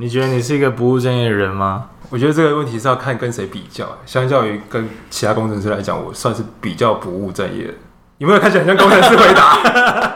[0.00, 1.86] 你觉得你是一个不务正业的人吗？
[2.08, 3.84] 我觉得这个问题是要看跟谁比较。
[4.06, 7.74] 相较于跟其他工程师来讲，我算是比较不务正业的。
[8.18, 10.14] 有没有看起来很像工程师回答？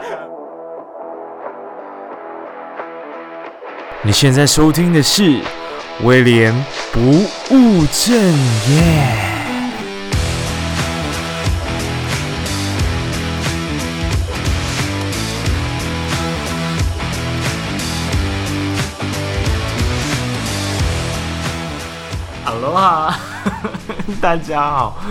[4.03, 5.41] 你现在收听的是
[6.03, 6.53] 威廉
[6.93, 7.01] 不
[7.53, 9.32] 务正业。
[22.83, 23.17] 哈，
[24.19, 25.01] 大家好，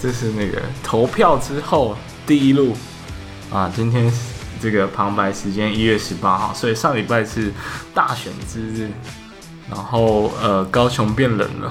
[0.00, 1.94] 这是那个投票之后
[2.26, 2.74] 第一路
[3.52, 3.70] 啊。
[3.76, 4.10] 今天
[4.62, 7.52] 这个旁白时间一月十八号，所以上礼拜是
[7.92, 8.90] 大选之日，
[9.70, 11.70] 然后呃，高雄变冷了，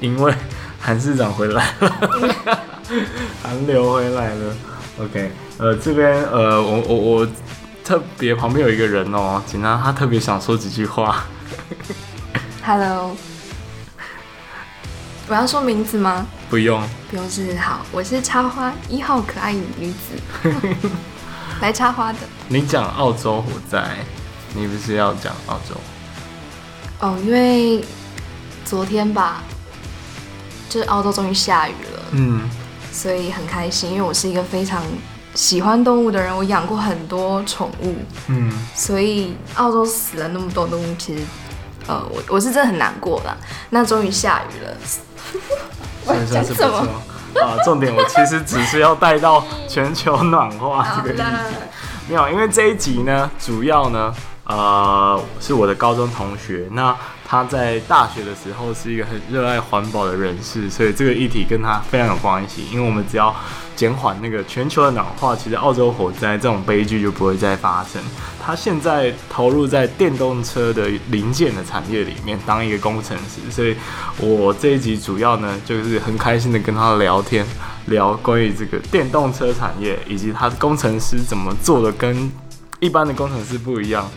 [0.00, 0.34] 因为
[0.80, 2.60] 韩市长回来了，
[3.44, 4.56] 韩流回来了。
[5.02, 7.28] OK，呃，这边呃，我我我
[7.84, 11.26] 特别旁边有一个人哦，紧张，他特别想说几句话。
[12.64, 13.14] Hello。
[15.28, 16.26] 我要说名字吗？
[16.48, 17.84] 不用，不用是好。
[17.92, 20.50] 我是插花一号可爱女子，
[21.60, 22.18] 来插花的。
[22.48, 23.98] 你讲澳洲火灾，
[24.54, 25.74] 你不是要讲澳洲？
[27.00, 27.84] 哦，因为
[28.64, 29.42] 昨天吧，
[30.70, 32.48] 就是澳洲终于下雨了，嗯，
[32.90, 33.90] 所以很开心。
[33.90, 34.82] 因为我是一个非常
[35.34, 37.96] 喜欢动物的人，我养过很多宠物，
[38.28, 41.22] 嗯，所以澳洲死了那么多动物，其实，
[41.88, 43.36] 呃，我我是真的很难过啦。
[43.70, 44.76] 那终于下雨了。
[46.06, 46.86] 真的是不错
[47.42, 47.56] 啊！
[47.64, 51.56] 重点我其实只是要带到全球暖化 这个议题，
[52.08, 54.14] 没有，因为这一集呢，主要呢，
[54.44, 63.34] 呃，是我的高中同学，那他在大学的时候是一个很热爱环保的人士，所以这个议题跟他非常有关系，因为我们只要。
[63.78, 68.02] 减缓那个全球的暖化，其实澳洲火灾这种悲剧就不会再发生。
[68.44, 73.76] 他现在投入在电动车的零件的产业里面当一个工程师，所以
[74.18, 77.46] 我这一集主要呢就是很开心的跟他聊天，
[77.86, 82.32] 聊关于这个电动车产业以及他的工程师怎么做的跟
[82.80, 84.10] 一般的工程师不一样。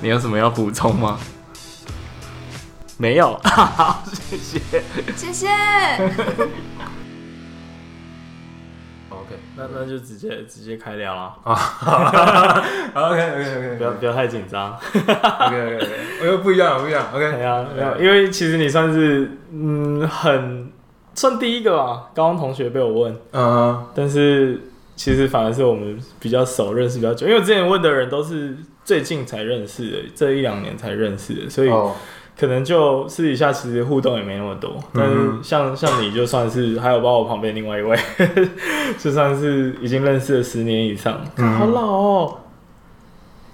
[0.00, 1.20] 你有什么要补充吗？
[2.96, 4.60] 没有，好，谢谢，
[5.16, 5.48] 谢谢。
[9.56, 12.62] 那那就直接直接开聊了啊
[12.94, 14.72] ！OK OK OK，不要不要太紧张。
[14.72, 15.06] OK
[15.48, 15.88] OK OK，
[16.20, 17.06] 我又不一样不一样。
[17.12, 20.70] OK，没有没有，因为其实你算是嗯很
[21.14, 23.78] 算第一个吧，高中同学被我问，嗯、uh，huh.
[23.94, 24.60] 但是
[24.96, 31.68] 其实反而是我们比较熟，认识比较久，因为我之前问的人都是最近才认识的，这一两年才认识的，所以。
[31.68, 31.92] Oh.
[32.38, 37.96] 可能就私底下其实互动也没那么多，但是像像你就算是，还有包括我旁边另外一位，
[38.98, 42.38] 就算是已经认识了十年以上，嗯、好老哦。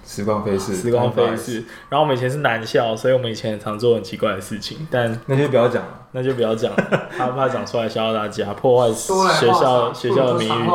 [0.05, 1.63] 时光飞逝，时光飞逝。
[1.87, 6.83] 然后我们以前是男校，所以我们以前很常做很奇怪的事情，但那就不要讲了，那就不要讲了，
[7.15, 10.67] 他怕讲出来吓到大家，破坏学校学校的名誉。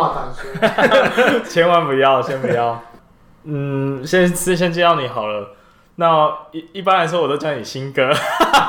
[1.50, 2.80] 千万不要，先不要。
[3.42, 5.53] 嗯，先先先介绍你好了。
[5.96, 8.10] 那一一般来说，我都叫你新哥，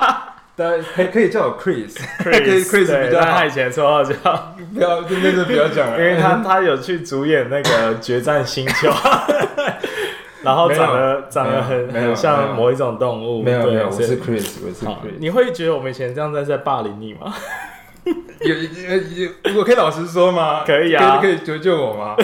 [0.55, 3.31] 对，可以可以叫我 Chris，Chris Chris, Chris 比较好。
[3.31, 4.13] 他以前绰号叫
[4.73, 8.89] 不要，那个不要讲了，因为他他有去主演那个《决战星球》，
[10.43, 13.41] 然后长得长得很很像某一种动物。
[13.41, 15.17] 没有没有，我是 Chris，我是 Chris。
[15.17, 17.33] 你会觉得我们以前这样在在霸凌你吗？
[18.41, 18.61] 有有
[19.51, 20.61] 有，我可以老实说吗？
[20.63, 22.15] 可以啊，可以救救我吗？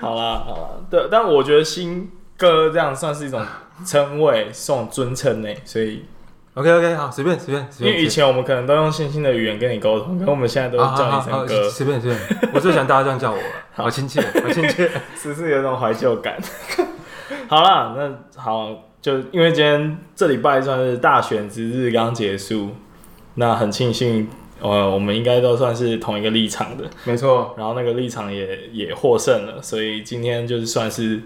[0.00, 2.10] 好啦好啦，对，但我觉得新。
[2.40, 3.44] 哥这样算是一种
[3.84, 6.02] 称谓，是种尊称呢，所以
[6.54, 13.42] ，OK OK 好，随便随便，因为以前我们可能都用星星的语言跟你沟通，可我们现在都叫你声哥，随便随便，我最喜欢大家这样叫我了，
[13.76, 13.90] 好。
[13.90, 14.90] 亲切，好亲切，
[15.20, 16.38] 只是有一种怀旧感？
[17.46, 18.70] 好啦，那好，
[19.02, 22.70] 就因为今天这礼拜算是大选之日刚结束，
[23.34, 24.26] 那很庆幸，
[24.62, 31.20] 呃，我们应该都算是同一个立场的，没错，然后那个立场也也获胜了，所以今天就是算是。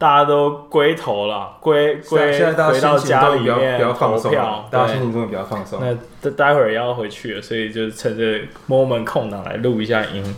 [0.00, 5.78] 大家都归头了，归归回到家里面投票，大家心情真的比较放松。
[6.22, 10.34] 那待会儿要回去了，所以就趁这 moment 空档来录一下音。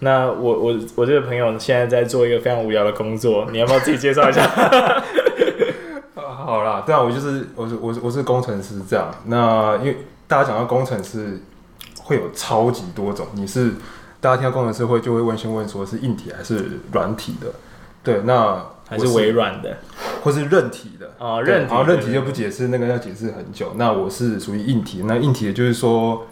[0.00, 4.42] 那我我我这个朋友现在在做一个非常无聊的工作，你要不要自己介绍一下？
[6.16, 9.14] 好啦，对啊，我就是我是我是我是工程师这样。
[9.26, 9.96] 那因为
[10.26, 11.40] 大家讲到工程师
[12.02, 13.74] 会有超级多种，你是
[14.20, 17.46] 大家听到工程师会就会问先问说是硬体还是软体的？
[18.02, 18.60] 对，那。
[18.88, 19.76] 还是微软的，
[20.22, 23.72] 或是韧体的哦，韧体，然后韧体就不解释，那个要解释很久。
[23.76, 26.26] 那我是属于硬体，那硬体也就是说，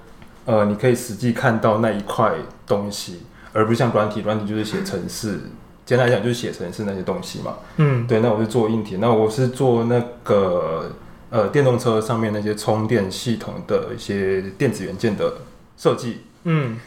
[0.46, 2.34] 呃，你可以实际看到那一块
[2.66, 3.22] 东西，
[3.52, 5.38] 而不是像软体，软体就是写程式，
[5.84, 7.56] 简单来讲就是写程式那些东西嘛。
[7.76, 10.90] 嗯，对，那我是做硬体，那我是做那个
[11.28, 15.34] 呃电动车上面那些充电系统的一些电子元件的
[15.76, 16.22] 设计。
[16.44, 16.78] 嗯，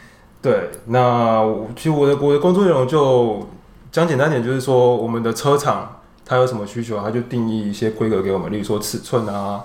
[0.42, 1.46] 对，那
[1.76, 3.48] 其实我的我的工作内容就
[3.92, 9.62] 讲简单点，就是说我们的车厂它有什么需求，它就定义一些规格给我们，例如说尺寸啊。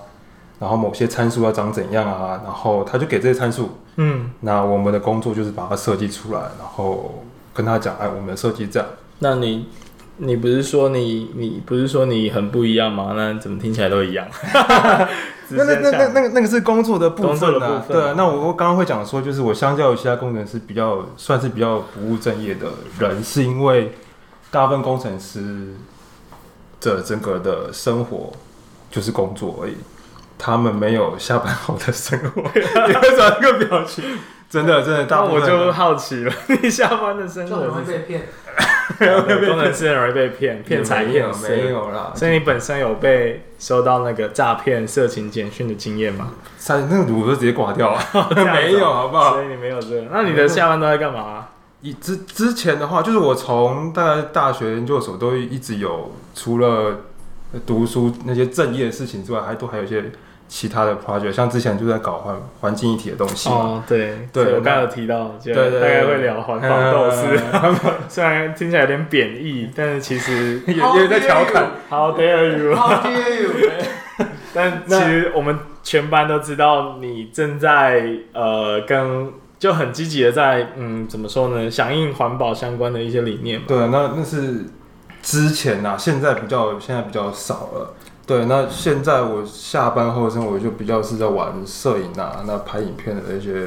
[0.60, 2.40] 然后某些参数要长怎样啊？
[2.44, 7.22] 然后他就给这些参数，嗯，那我们的工作就是把它设计出来，然后
[7.52, 8.88] 跟他讲，哎，我们的设计这样。
[9.18, 9.66] 那你，
[10.18, 13.14] 你不是说你，你不是说你很不一样吗？
[13.16, 14.26] 那怎么听起来都一样？
[15.50, 18.14] 那那那那那个那个是工作的部分啊，对啊。
[18.16, 22.68] 那我我刚刚会讲说，就是我相较于其他工程师比较算是比较不务正业的
[23.00, 23.92] 人，是因为
[24.54, 25.74] 大部分工程师
[26.80, 28.32] 的整个的生活
[28.88, 29.74] 就是工作而已。
[30.38, 34.04] 他们没有下班后的生活， 你会找一个表情，
[34.48, 35.06] 真的真的。
[35.10, 38.22] 那我就好奇了，你下班的生活很容易被骗，
[38.98, 42.12] 工程师很容易被骗， 骗财骗色，没有啦。
[42.14, 46.30] 所以你本身有被收到那个诈骗色情简讯的经验吗？
[46.58, 48.00] 三那个我就直接挂掉了，
[48.52, 49.34] 没有好不好？
[49.34, 50.02] 所以你没有这个。
[50.12, 51.48] 那你的下班都在干嘛？
[51.84, 57.02] 以之之前的话，就是我从大概大学研究所都一直有，除了
[57.64, 60.02] 读书那些正业的事情之外，还都还有一些。
[60.46, 67.40] 其他的 project，像之前就在搞环环境一体的东西哦，对对，我刚刚有提到，就大概会聊环保斗士，
[68.10, 71.70] 虽然听起来有点贬义，但是其实也也在调侃。
[71.88, 73.70] How dare you？How dare you？
[74.52, 79.32] 但其实我们全班都知道，你正在呃跟
[79.64, 83.62] 就很积极的在嗯怎么说呢，响应环保相关的一些理念。
[83.66, 84.66] 对，那那是
[85.22, 87.94] 之前呐，现在比较现在比较少了。
[88.26, 93.64] 对，那现在我下班后的生活就比较是在玩摄影啊，那拍影片的那些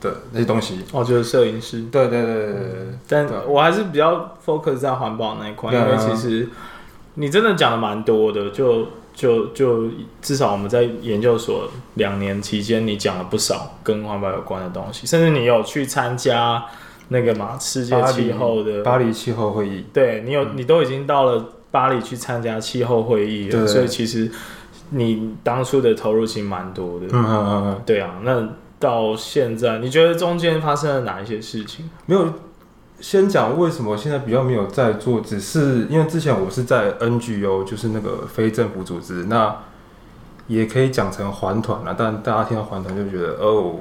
[0.00, 0.82] 的那些东西。
[0.92, 1.82] 哦，就是摄影师。
[1.92, 2.98] 对对对对对。
[3.06, 6.48] 但我还是比较 focus 在环保那一块，因为其实
[7.16, 9.88] 你真的讲的蛮多的，就就就
[10.20, 16.64] 至少我们在研究所两年期间，你讲了不少跟环保有关的东西，甚至你有去参加
[17.08, 19.84] 那个嘛世界气候的巴黎气候会议。
[19.92, 21.44] 对，你有，你都已经到了。
[21.72, 24.30] 巴黎去参加气候会议了，所以其实
[24.90, 27.06] 你当初的投入其实蛮多的。
[27.06, 28.20] 嗯嗯嗯，对啊。
[28.22, 28.46] 那
[28.78, 31.88] 到现在，你觉得中间发生了哪一些事情？
[32.04, 32.30] 没有，
[33.02, 39.54] 先讲为什么现在比较没有在做，只是因为之前我是在 NGO，就是那个非政府组织，那
[40.46, 41.94] 也可以讲成环团啦。
[41.98, 43.74] 但大家听到环团就觉得哦。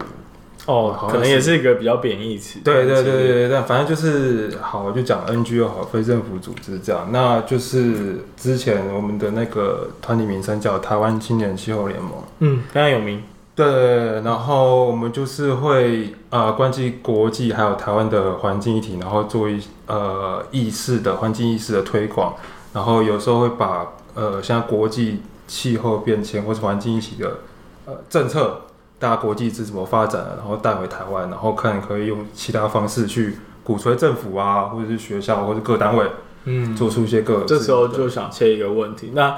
[0.67, 2.59] 哦，可能也是一个比较贬义词。
[2.63, 7.09] 对对对对对，但反正就是好，我就讲 NGO 好，非政府组织这样。
[7.11, 13.23] 那就是之前我们的那个团体名称叫台湾青年气候联盟，嗯，非常有名。
[13.55, 22.33] 对，然后我们就是会呃关注国际还有台湾的环境议题，然后做一呃意识的环境意识的推广，
[22.73, 27.39] 然后有时候会把呃像国际气候变迁或是环境议题的
[27.85, 28.61] 呃政策。
[29.01, 36.05] 大家国际是怎么发展，然后带回台湾，然后看可以用其他方式去鼓吹政府啊，或者是学校或者各单位，
[36.45, 37.43] 嗯，做出一些个。
[37.47, 39.35] 这时候就想切一个问题，那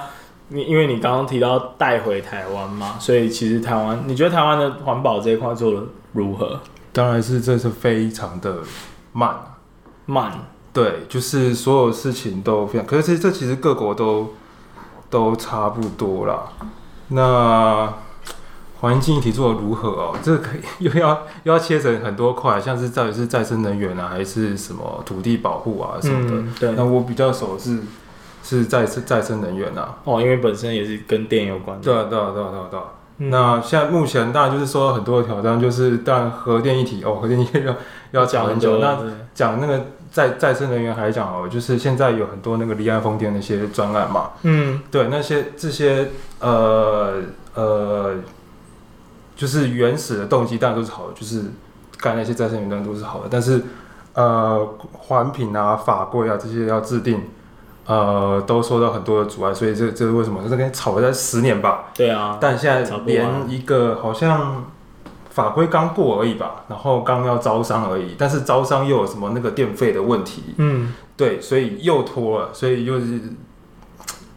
[0.53, 6.59] 你因为你刚刚提到带回台湾嘛，所以其实台湾，你觉得台湾的环保这一块做的如何？
[6.91, 8.57] 当然是这是非常的
[9.11, 9.35] 慢，
[10.05, 10.31] 慢，
[10.71, 14.33] 对，就是所有事情都非常，可是这这其实各国都
[15.09, 16.43] 都差不多啦，
[17.09, 17.93] 那。
[18.83, 20.17] 环境议题做的如何哦？
[20.21, 26.35] 这个可以 又要又要切成很多块，像是到底是再生能源啊，还是什么土地保护啊什么的。
[26.35, 27.79] 嗯、对，那我比较熟是
[28.43, 29.95] 是再生再生能源啊。
[30.03, 31.83] 哦，因为本身也是跟电有关的。
[31.83, 32.83] 对啊，对啊，对啊，对啊，对啊。
[33.17, 37.75] 嗯、那现在目前当然就是说很多的挑战，就是当然核电一体哦， 核电议题要
[38.11, 38.77] 要讲很久。
[38.77, 38.99] 那
[39.33, 44.31] 讲那个再再生能源还讲哦，就是现在有很多那个离岸风电那些专案嘛。
[44.43, 46.09] 嗯，对，那些这些
[46.39, 47.21] 呃
[47.55, 47.63] 呃。
[47.63, 48.15] 呃
[49.35, 51.43] 就是原始的动机当然都是好的，就是
[51.97, 53.59] 干那些再生能源都是好的，但是
[54.13, 57.19] 呃环评啊、法规啊这些要制定，
[57.85, 60.41] 呃都受到很多的阻碍，所以这这是为什么？
[60.49, 61.85] 这跟吵了在十年吧？
[61.93, 64.65] 对啊，但现在连一个好像
[65.29, 70.43] 法规刚过而已吧，然后刚要招商而已，但是招商又有什么那个电费的问题？
[70.57, 73.19] 嗯，对，所以又拖了，所以又是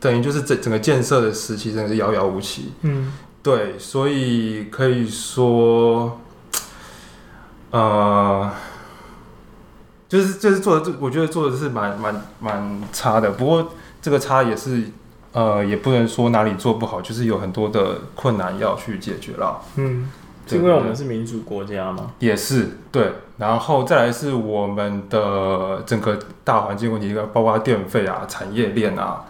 [0.00, 2.72] 等于就是整整个建设的时期真的是遥遥无期。
[2.82, 3.12] 嗯。
[3.42, 6.18] 对，所以可以说，
[7.70, 8.50] 呃，
[10.08, 13.30] 就是就是做的这，我觉得做的是蛮蛮蛮差的。
[13.32, 14.84] 不过这个差也是，
[15.32, 19.60] 呃，也不能说哪里做不好，就是有很多的困难要去解决了。
[19.76, 20.08] 嗯，
[20.46, 22.12] 是因为我们是民主国家吗？
[22.20, 29.24] 也是对，然后再来是我们的整个大环境问题，包括电费啊、产业链啊，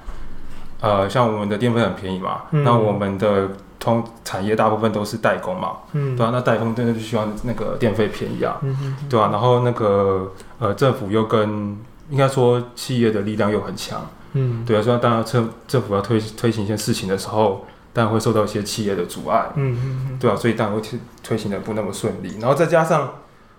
[0.83, 3.49] 呃，像我们的电费很便宜嘛，嗯、那我们的
[3.87, 11.79] 通产业大部分都是代工嘛，嗯，对啊，那代工真的就希望那个电费便宜啊，嗯哼哼对啊，然后那个呃政府又跟
[12.11, 17.65] 应该说企业的力量又很强，嗯，对啊，所以当然政政府要推推行一些事情的时候。
[17.97, 23.11] 当然会受到一些企业的阻碍，嗯嗯嗯，对啊，所以当然会推推行的不那么顺利，然后再加上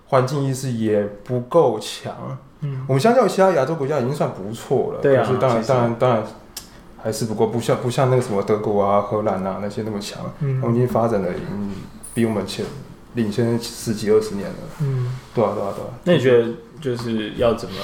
[0.06, 2.14] 环境意识也不够强，
[2.62, 6.24] 嗯，我们相较于其他亚洲国家已经算不错了，对啊，可是当然当然当然
[7.02, 11.30] 还是不过不像不像那个什么德国啊、荷兰啊那些那么强，嗯，我们已经发展的
[12.14, 12.66] 比我们前
[13.14, 16.50] 领先十几二十年了，嗯，对啊对啊对啊，那你觉得
[16.82, 17.76] 就是要怎么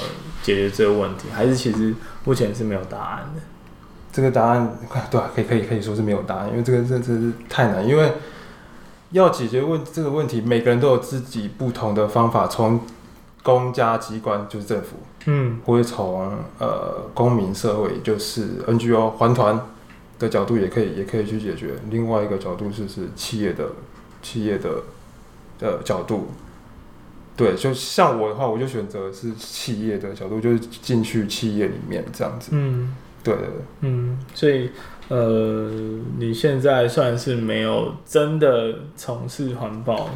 [0.42, 1.30] 解决这个问题？
[1.34, 1.94] 还是其实
[2.24, 3.42] 目前是没有答案的？
[4.12, 4.78] 这个答案，
[5.10, 8.14] 对啊，可以可以可以说是没有答案，因为这个这真是太难，因为
[9.12, 12.82] 要解决问这个问题，每个人都有自己不同的方法，从
[13.44, 14.96] 公家机关就是政府，
[15.26, 19.60] 嗯，或者从呃公民社会就是 NGO 环团
[20.18, 21.76] 的角度也可以也可以去解决。
[21.92, 23.66] 另外一个角度就是企业的
[24.22, 24.84] 企业的
[25.60, 26.30] 的角度，
[27.38, 32.96] 对，就像我的话，我就选择是企业的角度，就是进去企业里面这样子，嗯。
[33.24, 34.70] 对，对，对，嗯，所以，
[35.08, 35.72] 呃，
[36.18, 40.10] 你现在算是没有真的从事环保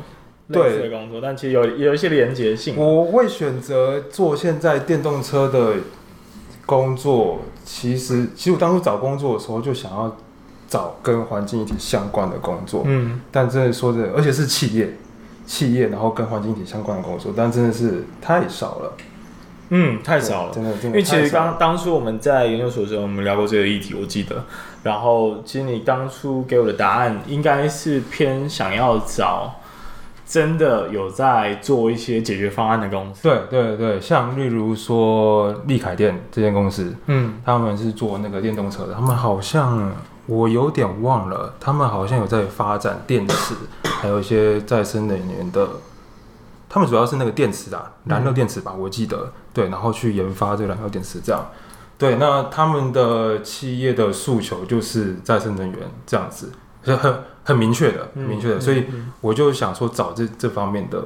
[0.47, 2.75] 类似的工作，但其实有有一些连结性。
[2.77, 5.75] 我会选择做现在电动车的
[6.65, 7.39] 工作。
[7.65, 10.15] 其实，其实我当初找工作的时候就想要
[10.69, 14.95] 找跟环境一体相关的工作，嗯，但真的说的，而且是企业，
[15.45, 18.93] 企业，然后跟环境一体相关的工作，但真的是太少了。
[19.69, 20.87] 嗯，太少了，真的，真的。
[20.87, 24.45] 因为其实刚当初我们在研究所的时候，我们聊过这个议题，我记得。
[24.83, 29.53] 然后，其实你当初给我的答案应该是偏想要找
[30.27, 33.24] 真的有在做一些解决方案的公司。
[33.24, 39.91] 对对对，像例如说利凯电这间公司，嗯，他们是做那个电动车的，他们好像
[40.25, 43.55] 我有点忘了，他们好像有在发展电池，
[44.01, 45.67] 还有一些再生能源的。
[46.69, 51.41] 他们主要是那个电池啊，燃料电池吧，嗯、我记得，对，然后去研发这个燃料电池这样，
[51.98, 56.51] 对，那他们的企业的诉求就是再生能源这样子，
[56.84, 58.86] 是很很明确的，很明确的，嗯、所以
[59.22, 61.05] 我就想说找这这方面的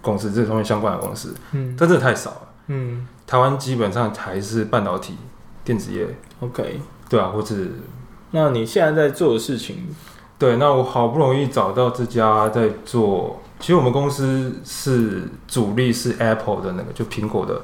[0.00, 5.16] 公司，这方面相关的公司，嗯，但真的太少了，嗯，台湾基本上还是半导体
[5.64, 6.06] 电子业
[6.40, 7.54] ，OK，对啊，或者，
[8.32, 9.94] 那你现在在做的事情，
[10.38, 13.40] 对，那我好不容易找到这家在做。
[13.60, 17.60] 其实我们公司是主力是 Apple 的那个，就苹果的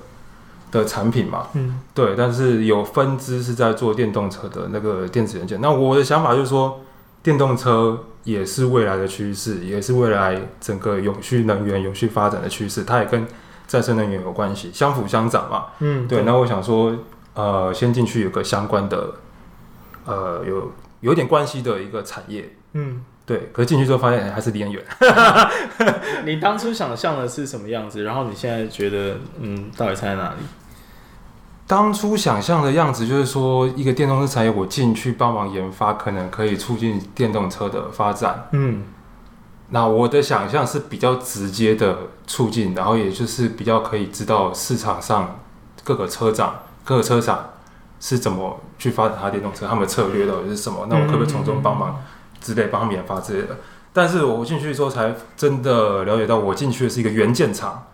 [0.71, 5.61] 的产品嘛，嗯，对，但是有分支是在做电动车的那个电子元件。
[5.61, 6.79] 那我的想法就是说，
[7.23, 13.27] 电动车也是未来的趋势，也是未来整个永续能源、永续发展的趋势，它也跟
[13.67, 16.23] 再生能源有关系，相辅相长嘛，嗯，对。
[16.23, 16.97] 那我想说，
[17.35, 19.15] 呃，先进去有个相关的，
[20.05, 23.05] 呃，有有点关系的一个产业，嗯。
[23.27, 24.83] 对，可是进去之后发现还是离很远。
[26.25, 28.03] 你当初想象的是什么样子？
[28.03, 30.37] 然后你现在觉得，嗯，到底差在哪里？
[31.69, 38.49] 当初想象的样子就是说，一个电动车产业，我进去帮忙研发，可能可以促进电动车的发展。
[38.53, 38.85] 嗯，
[39.69, 45.41] 那我的想象是比较直接的促进，然后也就是比较可以知道市场上
[45.85, 47.51] 各个车厂、各个车厂
[48.01, 50.87] 是怎么去发展它电动车，他们的策略到底是什么？
[50.89, 52.03] 那我可不可以从中帮忙？
[52.41, 53.59] 之类帮他们研发之类的，
[53.93, 57.88] 但是我进去之后才真的了解到，我进去的是一个元件厂。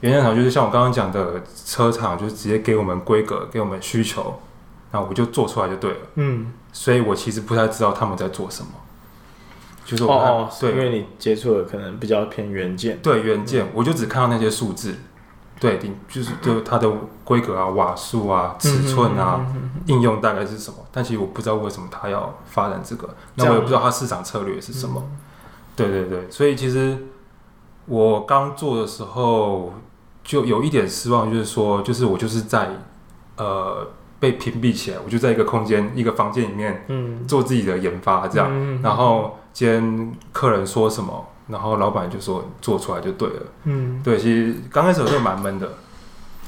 [0.00, 4.40] 元件厂就是像我刚刚讲的车厂，就是直接给我们规格，给我们需求，
[4.92, 5.98] 那我就做出来就对了。
[6.14, 8.70] 嗯，所以我其实不太知道他们在做什么。
[9.84, 12.98] 就是我哦，对，因为你接触的可能比较偏原件。
[13.02, 14.94] 对，原件，我就只看到那些数字。
[15.58, 15.78] 对，
[16.08, 16.90] 就是就它的
[17.22, 19.44] 规格啊、瓦数啊、尺寸啊、
[19.86, 20.78] 应用大概是什么？
[20.90, 25.02] 但其实我不知道为什么它要发展这个，那我也不知道它市场策略是什么。
[25.04, 25.18] 嗯、
[25.76, 26.96] 对对对，所以其实
[27.84, 29.74] 我刚做的时候
[30.22, 32.70] 就有一点失望，就是说，就是我就是在
[33.36, 33.86] 呃
[34.18, 41.26] 被屏蔽起来，我就在一个空间、一个房间里面，嗯，做自己的研发这样，然后今天客人说什么。
[41.48, 45.68] 然后老板就说做出来就对了，嗯，对，其实刚开始我就蛮闷的，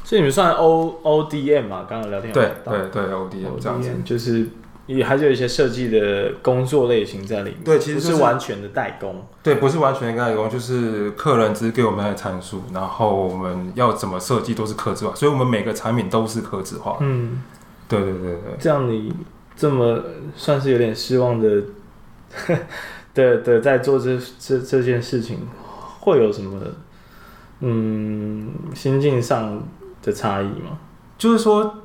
[0.05, 1.85] 所以你们算 O O D M 嘛？
[1.91, 4.49] 刚刚聊天对对对 O D M 这样子，就是
[4.87, 7.59] 也还是有一些设计的工作类型在里面。
[7.65, 16.99] 对，其实、就是、不是完全的代工，对，不是完全的代工，就是客人只是给我们的参数，然后我们要怎么设计都是客制化，所以我们每个产品都是客制化。
[17.01, 17.43] 嗯，
[17.89, 19.15] 对对对对，这样你
[19.57, 20.03] 这么
[20.37, 21.62] 算是有点失望的。
[23.15, 25.41] 的的在做这这这件事情，
[26.01, 26.59] 会有什么
[27.61, 29.62] 嗯心境上
[30.03, 30.79] 的差异吗？
[31.19, 31.82] 就是说，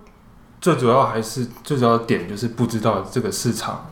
[0.59, 3.91] 最主要还是最主要的点就是不知道这个市场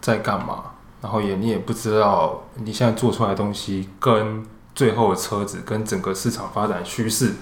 [0.00, 0.64] 在干嘛，
[1.02, 4.44] 然后也你也不知道你现在做出来的东西跟
[4.74, 7.32] 最后的车子跟整个市场发展趋势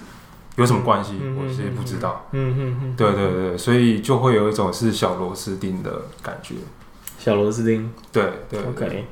[0.57, 1.19] 有什么关系？
[1.21, 2.27] 嗯、我其实不知道。
[2.33, 6.55] 嗯嗯嗯，对对对，所以就会有一种是小螺丝钉的感觉。
[7.19, 8.89] 小螺丝钉，对对，对。
[8.89, 9.07] OK。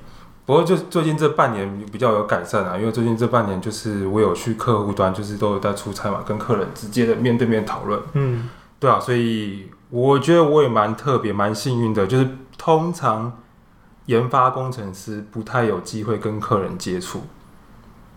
[0.45, 8.01] 不过就最近这半年比较有改善啊，因为最近这半年就是我有去客户端，就是都有在出差嘛，跟客人直接的面对面讨论。
[8.15, 8.49] 嗯，
[8.83, 13.39] 对啊，所以我觉得我也蛮特别、蛮幸运的，就是通常
[14.07, 17.23] 研发工程师不太有机会跟客人接触，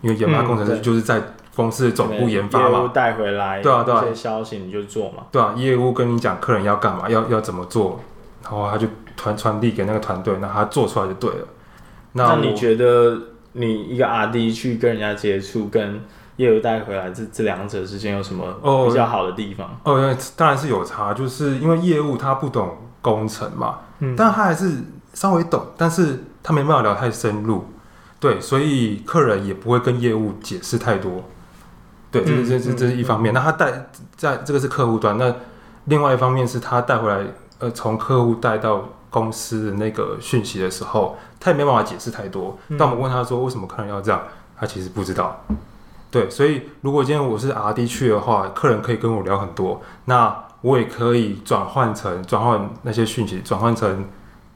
[0.00, 1.22] 因为研发工程师就是在
[1.54, 8.00] 公司的总部研发嘛，业务带回来，对啊对啊，这些消息你就做嘛，对啊，业务跟你讲客人要干嘛，要要怎么做，
[8.42, 11.46] 然后他就传传递给那个团队，那他做出来就对了。
[12.14, 13.16] 那你觉得
[13.52, 16.00] 你一个 RD 去跟人家接触，跟
[16.36, 18.52] 业务带回来这这两者之间有什么
[18.86, 19.66] 比较好的地方？
[19.84, 27.64] 哦，哦，当然是有差，就是因为业务他不懂工程嘛，嗯，但他还是稍微懂，但是他没办法聊太深入，
[28.20, 31.24] 对，所以客人也不会跟业务解释太多，
[32.10, 33.32] 对，这这这这是一方面。
[33.32, 35.34] 嗯，那他带在这个是客户端，那
[35.86, 37.24] 另外一方面是他带回来，
[37.58, 38.88] 呃，从客户带到。
[39.08, 42.58] 公司的那个讯息的时候，他也没办法解释太多。
[42.78, 44.20] 但我们问他说为什么客人要这样，
[44.58, 45.42] 他其实不知道。
[46.16, 54.06] 对，所以如果今天我是 RD 去的话，客人可以跟我聊很多，那我也可以转换成转换那些讯息，转换成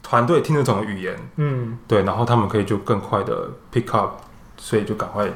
[0.02, 1.14] 团队听得懂的语言。
[1.36, 4.12] 嗯，对，然后他们可以就更快的 pick up，
[4.56, 5.28] 所以就赶快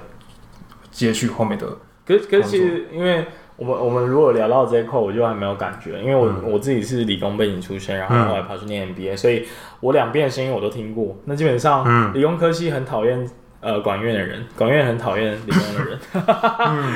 [0.91, 1.67] 接续后面的。
[2.07, 3.27] 可是可是其实因为。
[3.57, 9.47] 我们我们如果聊到这一块，我就还没有感觉，因为我、嗯、我自己是理工背景出身，然后后来跑去念 MBA，、嗯、所以
[9.79, 11.17] 我两边的声音我都听过。
[11.27, 13.31] 那基本上，理工科系很讨厌
[13.65, 15.99] 呃管院的人，管院很讨厌理工的人。
[16.15, 16.93] 嗯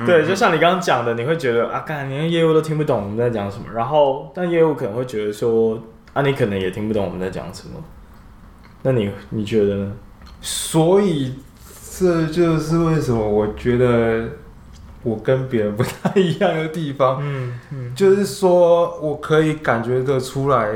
[0.00, 5.78] 嗯、对，就像你刚刚讲的，你会觉得啊，干连业务都听不懂我们在讲什么，然后但业务可能会觉得说
[6.12, 7.74] 啊，你可能也听不懂我们在讲什么。
[8.82, 9.92] 那你你觉得呢？
[10.40, 11.34] 所以
[11.98, 14.28] 这就是为什么我觉得。
[15.04, 20.72] 我跟别人不太一样的地方，嗯嗯，就是说我可以感觉得出来，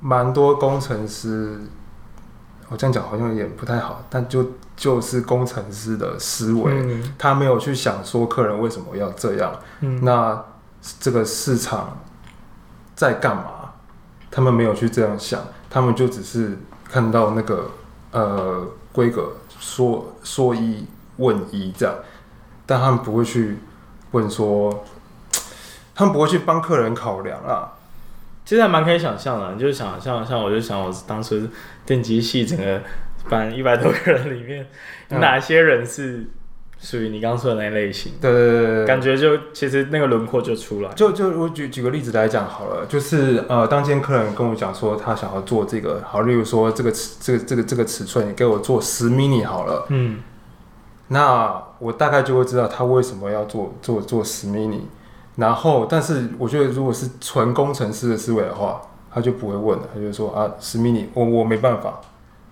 [0.00, 1.56] 蛮多工程师，
[2.68, 10.44] 我这样讲好像有点不太好，但就就是工程师的思维，嗯，他没有去想说客人为什么要这样，嗯，那
[10.98, 11.98] 这个市场
[12.94, 13.72] 在干嘛？
[14.30, 17.70] 他们没有去这样想，他们就只是看到那个
[18.10, 20.86] 呃规格说说一
[21.18, 21.94] 问一这样。
[22.66, 23.58] 但他们不会去
[24.10, 24.84] 问说，
[25.94, 27.72] 他们不会去帮客人考量啊。
[28.46, 31.36] 其实还蛮可以想象的，你就是想像像我就想我当初
[31.84, 32.80] 电机系整个
[33.28, 34.64] 班一百多个人里面，
[35.10, 36.24] 有哪些人是
[36.78, 38.12] 属于你刚刚说的那类型？
[38.20, 40.90] 对对对对，感觉就其实那个轮廓就出来。
[40.94, 50.20] 就就我举举个例子来讲好了，就是呃，当今天客人跟我讲说他想要做这个，好，例如说这个尺这个这个这个尺寸，你给我做十 mini 好了，嗯。
[51.08, 54.80] 那我大概就会知道他为什么要做做做十 mini，
[55.36, 58.80] 然后，但是我觉得如果是纯工程师的思维的话，
[59.12, 62.00] 他就不会问了，他就说啊十 mini 我我没办法，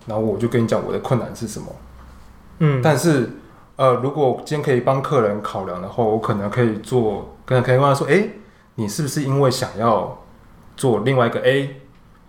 [0.05, 1.67] 然后我就跟你讲我的困难是什么，
[2.59, 3.31] 嗯，但是
[3.75, 8.27] 呃如果今天可以帮客人考量的话，我可能可以做，可能可以问他说，哎，
[8.75, 10.17] 你是不是因为想要
[10.77, 11.81] 做另外一个 A，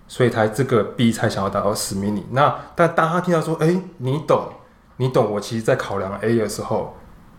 [0.09, 2.23] 所以才这个 B 才想要达到十 mini？
[2.31, 4.49] 那但当他听到说，哎，你懂。
[4.99, 6.95] 你懂我，其实，在考量 A 的时候，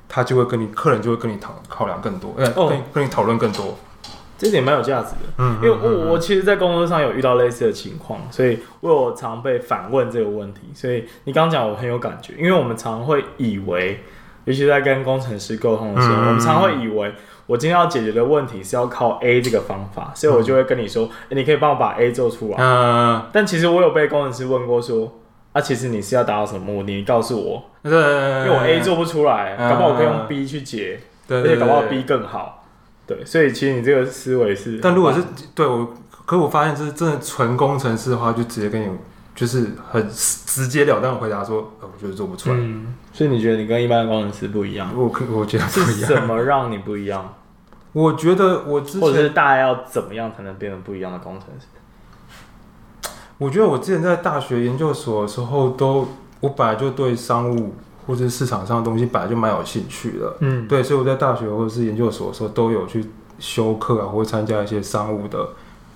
[0.09, 3.77] 他就会跟你客人就会跟你讨考量更多，呃，跟跟你讨论更多，
[4.37, 5.33] 这点蛮有价值的。
[5.37, 10.61] 嗯，因为我我其实，在工作上有遇到类似的情况，所以我有常被反问这个问题。
[10.73, 14.03] 所以你刚刚讲，我很有感觉，因为我们常会以为，
[14.45, 17.13] 尤其在跟工程师沟通的时候，我们常会以为，
[17.45, 22.57] 我今天要解决的问题是要靠 A 这个方法，所以我就会跟你说，欸，你可以帮我把 A 做出来。
[22.59, 25.16] 嗯，但其实我有被工程师问过说。
[25.57, 26.93] 那、啊、其实你是要达到什么目的？
[26.97, 32.63] 你告诉我，对，因为我 A 做不出来，嗯、搞不好我可以用 B 去解，而且搞不好 B 更好，
[33.07, 35.19] 对，所以其实你这个思维是，但如果是
[35.55, 35.95] 对我，
[36.27, 38.95] 可是我发现就是真的纯工程师的话，就直接跟你
[39.33, 42.55] 就是很直截了当的回答说，呃，我觉得做不出来。
[42.55, 44.91] 嗯，所以你觉得你跟一般的工程师不一样？
[44.95, 46.07] 我可我觉得不一样。
[46.07, 47.33] 是什么让你不一样？
[47.93, 51.65] 我觉得我之前或者是大家要怎么样才能变成不一样的工程师？
[53.37, 56.07] 我觉得我之前在大学研究所的时候都，都
[56.39, 57.73] 我本来就对商务
[58.05, 63.05] 或者市场上的东西本来就蛮有兴趣的，嗯，对，所以我在大学或者是研究所的时候都有去
[63.37, 65.49] 修课啊，或者参加一些商务的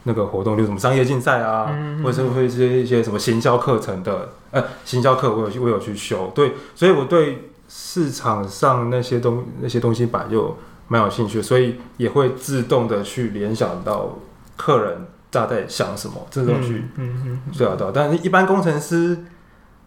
[0.03, 10.57] 那个活动，就什么商业竞赛啊，嗯嗯或者是会一些一些什么行销课程的，呃，行销课我有我有去修，对，所以我对市场上那些东那些东西本来就
[10.89, 14.17] 蛮有兴趣，所以也会自动的去联想到
[14.57, 19.17] 客人大概想什么，自动去嗯嗯对啊对啊，但是一般工程师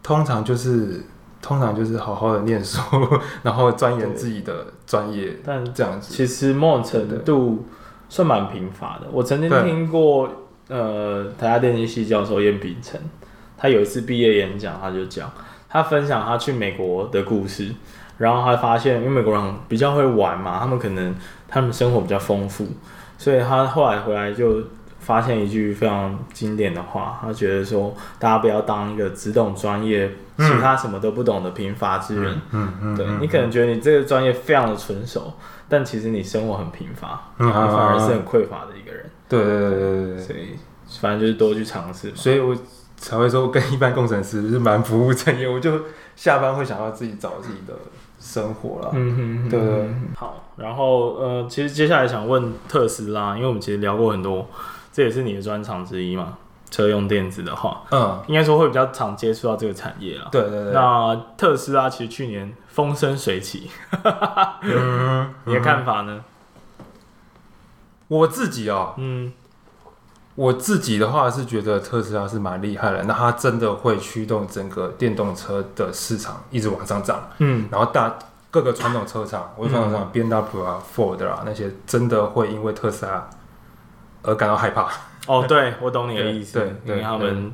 [0.03, 1.01] 通常就是
[1.41, 2.81] 通常就是好好的念书，
[3.43, 7.65] 然后钻研自己的专业，但这样子其实某种程度。
[8.07, 9.07] 算蛮贫乏的。
[9.11, 10.29] 我曾经听过，
[10.67, 13.01] 呃，台大电机系教授叶秉成，
[13.57, 15.29] 他有一次毕业演讲，他就讲，
[15.67, 17.73] 他分享他去美国的故事，
[18.19, 21.15] 然后他发现，因为美国人比较会玩嘛，他们可能
[21.47, 22.67] 他们生活比较丰富，
[23.17, 24.61] 所以他后来回来就
[25.05, 32.41] 发现一句非常经典的话，他觉得说，大家不要当一个只懂专业，其他什么都不懂的贫乏之人。
[32.51, 35.31] 嗯嗯，对，你可能觉得你这个专业非常的纯熟。
[35.67, 39.03] 但其实你生活很贫乏，嗯，反而是很匮乏的一个人。
[39.27, 40.49] 对对对对对，所以
[41.01, 42.11] 反正就是多去尝试。
[42.15, 42.55] 所以我
[42.97, 45.47] 才会说，我跟一般工程师是蛮不务正业。
[45.47, 45.71] 我就
[46.15, 47.73] 下班会想要自己找自己的
[48.19, 48.91] 生活了。
[48.93, 49.89] 嗯哼，对对。
[50.15, 54.47] 好，然后呃，其实接下来想问特斯拉，因为我们其实聊过很多，
[54.95, 56.37] 这也是你的专长之一嘛。
[56.71, 60.29] 车用电子的话，嗯，应该说会比较常接触到这个产业了。
[60.31, 60.73] 对对对。
[60.73, 63.69] 那特斯拉其实去年风生水起，
[64.61, 66.23] 嗯，你的看法呢？
[68.07, 69.31] 我自己哦，嗯，
[70.33, 77.29] 我自己的话是觉得特斯拉是蛮厉害的，那它真的会驱动整个电动车的市场一直往上涨。
[77.37, 78.17] 嗯，然后大
[78.49, 83.29] 各个传统车厂，我传统厂 BMW 啊、Ford 啊那些，真的会因为特斯拉
[84.25, 84.89] 而感到害怕。
[85.27, 86.59] 哦，对，我懂你的意思。
[86.59, 87.51] 对，因为他们，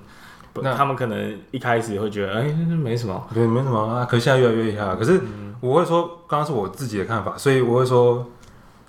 [0.55, 4.05] 那他们可能一开始会觉得，哎，没什么，对，没什么啊。
[4.05, 4.95] 可是现在越来越厉害。
[4.95, 5.21] 可是
[5.62, 8.25] 我会说，刚刚是我自己的看法，所以我会说，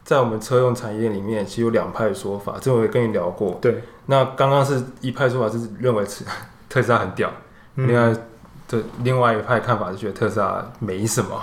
[0.03, 2.55] 在我们车用产业里面，其实有两派说法。
[2.61, 3.59] 这我也跟你聊过。
[3.61, 3.83] 对。
[4.07, 6.05] 那刚刚是一派说法，是认为
[6.69, 7.31] 特斯拉很屌。
[7.77, 8.13] 另外
[8.69, 11.41] 的另外一派看法是觉得特斯拉没什么。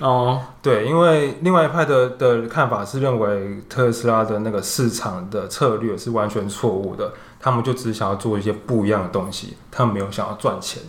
[0.00, 10.80] 哦，对，因为另外一派的的看法是认为特斯拉的那个市场的策略是完全错误的，他们就只想要做一些不一样的东西，他们没有想要赚钱。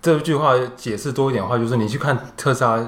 [0.00, 2.78] 这句话解释多一点的话，就是你去看特斯拉，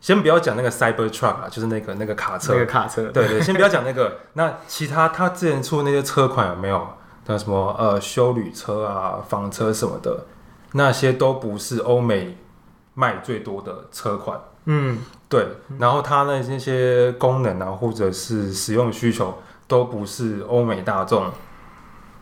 [0.00, 4.20] 先不要讲那个 Cybertruck 啊，就是那个那个卡车，那个卡车，对对，先不要讲那个。
[4.32, 6.88] 那其他他之前出的那些车款有没有？
[7.26, 10.24] 那什么呃，修旅车啊、房车什么的，
[10.72, 12.38] 那些都不是欧美。
[12.98, 15.46] 卖最多的车款，嗯，对，
[15.78, 21.30] 然后它的那些功能啊，或者是使用需求，都不是欧美大众，啊，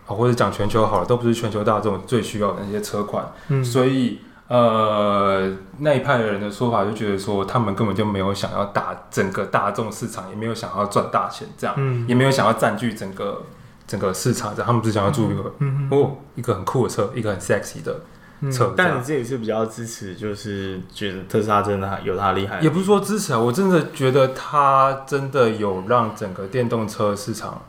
[0.04, 13.42] 或者讲全球好了，都不是全球大众最需要的那些车款，嗯，所以呃，那一派的人的说法就觉得说，他们根本就没有想要打整个大众市场，也没有想要赚大钱，这样，嗯，也没有想要占据整个
[13.86, 17.98] 整个市场，这样，他们只想要住一个，嗯，哦，一个很酷的车，一个很 sexy 的。
[18.40, 22.60] 嗯、但你自己是比较支持，就是觉得特斯拉真的有它厉害。
[22.60, 27.62] 也不是说支持啊，我真的觉得它真的有让整个电动车市场，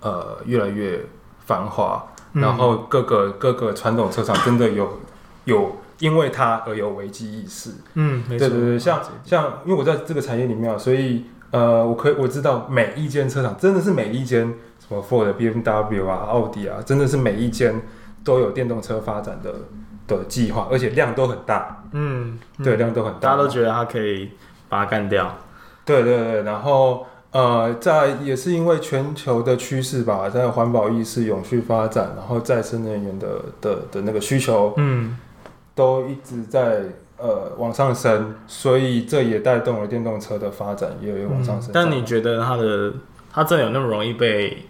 [0.00, 1.04] 呃，越来越
[1.44, 2.06] 繁华。
[2.34, 5.00] 嗯、然后各个各个传统车厂真的有
[5.46, 7.72] 有因为它而有危机意识。
[7.94, 17.82] 嗯，对对对，像像因为我在这个产业里面啊，所以呃，我可以我知道每一间车厂真的是每一间什么 Ford、BMW 啊、奥迪啊，真的是每一间
[18.22, 19.52] 都有电动车发展的。
[20.08, 21.84] 的计划，而且量都很大。
[21.92, 24.30] 嗯，对，量都很大，大家都觉得它可以
[24.68, 25.32] 把它干掉。
[25.84, 33.28] 对对对，然后呃，在也是因为全球的趋势吧，在环保意识、永续发展，然后再生能源的
[33.60, 35.16] 的的那个需求，嗯，
[35.74, 36.82] 都一直在
[37.18, 41.70] 呃往上升，所以这也带动了电动车的发展，也有往上升。
[41.70, 41.72] 嗯。
[41.72, 42.92] 但你觉得它的
[43.32, 44.66] 它真的有那么容易被？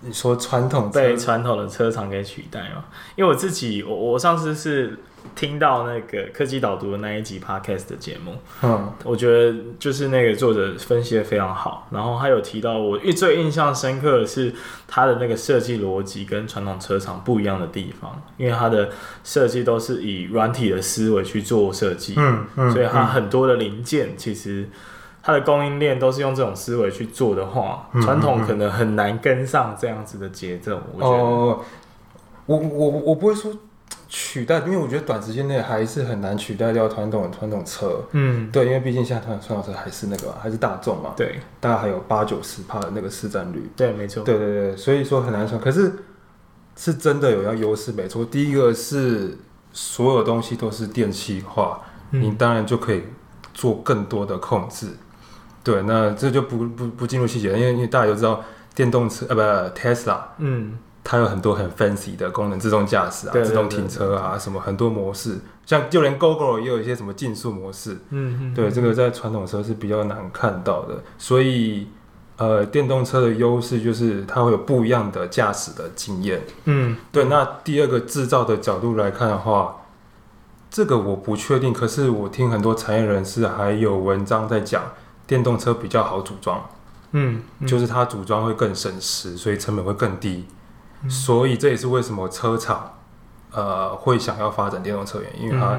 [0.00, 2.84] 你说传统被传统的车厂给取代吗？
[3.16, 4.96] 因为我自己，我我上次是
[5.34, 14.54] 听到那个科技导读的那一集 podcast 的节目，嗯，我觉得就是那个作者分析的非常好，然后他有提到我最印象深刻的是
[14.86, 18.90] 他的那个设计逻辑跟传统车厂不一样的地方，因为他的
[19.24, 24.68] 设计都是以软体的思维去做设计，嗯嗯，所以他很多的零件其实。
[25.28, 30.80] 它的供应链都是用这种思维去做的话，传统可能很难跟上这样子的节奏。
[30.94, 31.60] 我觉得，哦，
[32.46, 33.52] 我我我不会说
[34.08, 38.02] 取代，因为我觉得短时间内还是很难取代掉传统的传统车。
[38.12, 43.70] 嗯，对，因为毕竟现在传统车还是那个还是大众嘛，对，大概还有八九十帕的那个市占率。
[43.76, 44.24] 对，没错。
[44.24, 45.58] 对对对，所以说很难说。
[45.58, 45.92] 可是
[46.74, 48.24] 是真的有要优势，没错。
[48.24, 49.36] 第一个是
[49.74, 53.02] 所有东西都是电气化，嗯，你当然就可以
[53.52, 54.86] 做更多的控制。
[55.64, 58.42] 对，那这就不不不进入细节，因为因为大家都知道，
[58.74, 71.88] 电动车呃不 Tesla，嗯，它有很多很 fancy 的功能，自动驾驶啊，对对对对，自动停车啊，什么很多模式，像就连 Gogoro 也有一些什么竞速模式，嗯嗯，对，这个在传统车是比较难看到的，所以
[72.36, 77.24] 呃，电动车的优势就是它会有不一样的驾驶的经验，嗯，对。
[77.24, 79.74] 那第二个制造的角度来看的话。
[80.70, 84.82] 这个我不确定，可是我听很多产业人士还有文章在讲，
[85.28, 86.68] 电动车比较好组装，
[87.12, 90.44] 嗯，嗯，就是它组装会更省时，所以成本会更低，
[91.04, 92.94] 嗯、所以这也是为什么车厂
[93.52, 95.78] 呃会想要发展电动车原因，因为它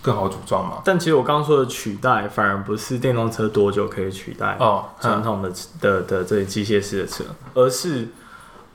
[0.00, 0.82] 更好组装嘛。
[0.84, 8.08] 但其实我刚刚说的取代，反而不是电动车多久可以取代哦传统的的、的这些机械式的车，而是。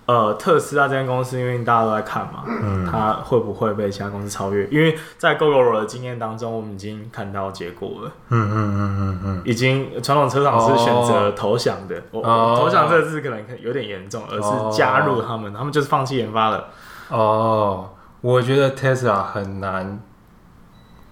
[0.09, 4.65] 呃，特斯拉这间公司，因为大家都在看嘛，嗯，它会不会被其他公司超越？
[4.71, 8.11] 因为在 Gogoro 的经验当中，我们已经看到结果了。
[8.29, 11.95] 嗯嗯嗯嗯嗯，已经传统车厂是选择投降的。
[12.09, 16.65] 哦，哦投降这个字可能有点严重，而是加入他们，他们就是放弃研发了。
[17.09, 17.91] 哦，
[18.21, 19.99] 我觉得 Tesla 很难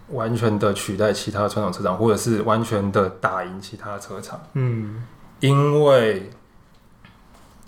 [0.10, 4.40] 完全的取代其他传统车厂，或者是完全的打赢其他车厂。
[4.54, 5.04] 嗯，
[5.40, 6.32] 因为。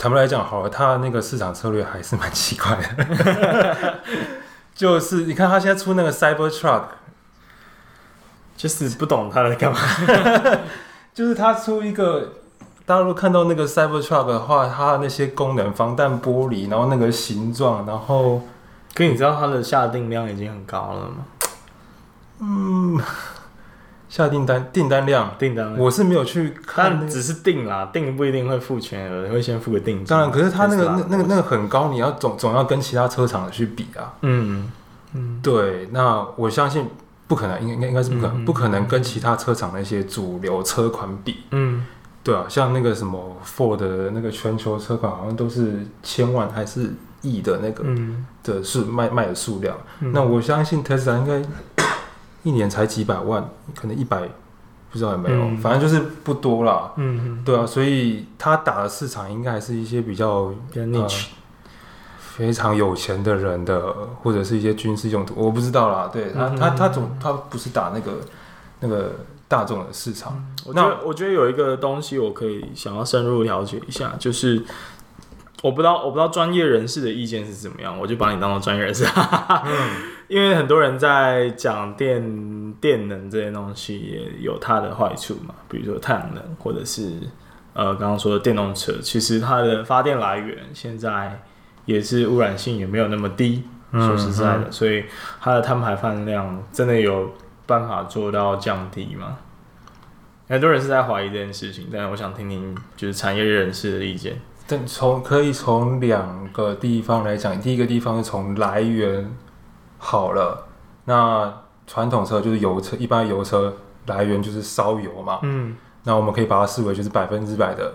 [0.00, 3.98] 坦白来讲，好了，他那个市场策略还是蛮奇怪的。
[4.74, 6.84] 就是你看他现在出那个 Cybertruck，
[8.56, 9.78] 就是不懂他在干嘛。
[11.12, 12.32] 就是他出一个，
[12.86, 18.40] 大家如果看到那个 Cybertruck 的话，它那些功能，防弹玻璃，然后那个形状，然后，
[18.94, 21.16] 可你知道它的下定量已经很高了吗？
[22.40, 22.98] 嗯。
[24.10, 30.04] 下订单订单量，订单我是没有去看，但只是订啦，订不一定会付全额，会先付个定金。
[30.04, 34.12] 当然，可是他那个那那个那个很高，你要总总要跟其他车厂去比啊。
[34.22, 34.68] 嗯
[35.14, 36.88] 嗯，对，那我相信
[37.28, 41.44] 不可能，应该应该是不可能，不可能跟其他车厂那些主流车款比。
[41.52, 41.86] 嗯，
[42.24, 46.92] 对啊，像那个什么 Ford 的那个全球车款，好像都是千万还是
[47.22, 47.84] 亿的那个
[48.42, 49.76] 的是卖卖的数量。
[50.00, 51.40] 那我相信 Tesla 应该。
[52.42, 54.28] 一年才几百万，可能一百，
[54.90, 56.92] 不知道有没有，嗯、反正就是不多啦。
[56.96, 61.70] 嗯哼对啊，所以他打的市场应该还是一些比较 niche、呃、
[62.18, 66.10] 非常有钱的人的，或者是一些军事用途，我不知道啦。
[66.12, 68.12] 对他，嗯、他他总他不是打那个
[68.80, 69.12] 那个
[69.46, 70.44] 大众的市场。
[70.74, 74.64] 那我觉得有一个东西我可以想要深入了解一下，就是。
[75.62, 79.04] 我不知道，我不知道专业人士的意见是怎么样，我就把你当做专业人士。
[79.04, 79.90] 嗯，
[80.26, 87.12] 因为很多人在讲电电能这些东西，也有它的坏处嘛，比如说太阳能，或者是
[87.74, 91.42] 呃刚刚说的电动车，其实它的发电来源现在
[91.84, 95.04] 也是污染性也没有那么低，说实在的，嗯、所以
[95.40, 97.34] 它的碳排放量真的有
[97.66, 99.36] 办法做到降低吗？
[100.48, 104.40] 很多人是在怀疑这件事情，但是我想听听就是产业人士的意见。
[104.70, 109.28] 但从可以从两个地方来讲，第一个地方是从来源
[109.98, 110.68] 好了，
[111.06, 111.52] 那
[111.88, 113.74] 传统车就是油车，一般油车
[114.06, 117.92] 来源就是烧油嘛，嗯，那我们可以把它视为就是百分之百的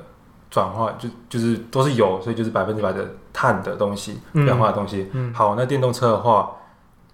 [0.52, 5.10] 转化，就就是都是油，所以就是百分之百的碳的东西，氧化的东西。
[5.14, 6.52] 嗯，好，那电动车的话，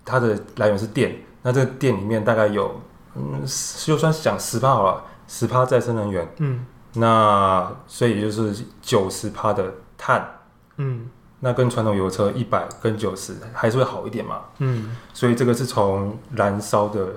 [0.03, 2.81] 它的来源是电，那这个电里面大概有，
[3.13, 3.39] 嗯，
[3.85, 6.65] 就算是讲十趴好了，十趴再生能源，嗯。
[6.93, 10.39] 那所以就是九十帕的碳，
[10.77, 17.07] 嗯，那跟传统油车一百跟九十还是会好一点嘛，嗯，所以这个是从燃烧的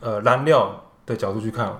[0.00, 1.72] 呃燃料的角度去看，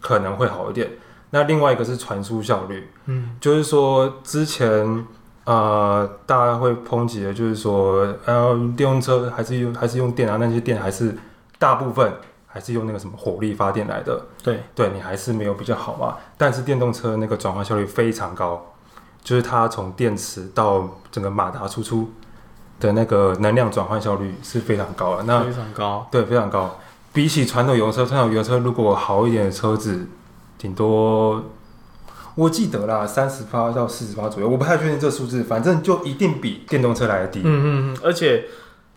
[0.00, 0.90] 可能会好一点。
[1.30, 5.06] 那另外一个是传输效率，嗯，就是说之前
[5.44, 11.16] 呃大家会抨击的，就是说呃电动车还是用还是用电啊，那些电还是
[11.58, 12.12] 大部分。
[12.50, 16.16] 还是用那个什么火力发电来的，对，对你还是没有比较好嘛。
[16.38, 18.74] 但是电动车那个转换效率非常高，
[19.22, 22.10] 就是它从电池到整个马达输出
[22.80, 25.24] 的那个能量转换效率是非常高的。
[25.24, 26.78] 那非常高，对，非常高。
[27.12, 30.06] 比起传统油车，传统油车如果好一点的车子，
[30.56, 31.44] 顶多
[32.34, 37.42] 我记得啦，三十八到四十八左右，我不太确定这数字，反正就一定比电动车来的低。
[37.44, 38.46] 嗯嗯嗯，而且。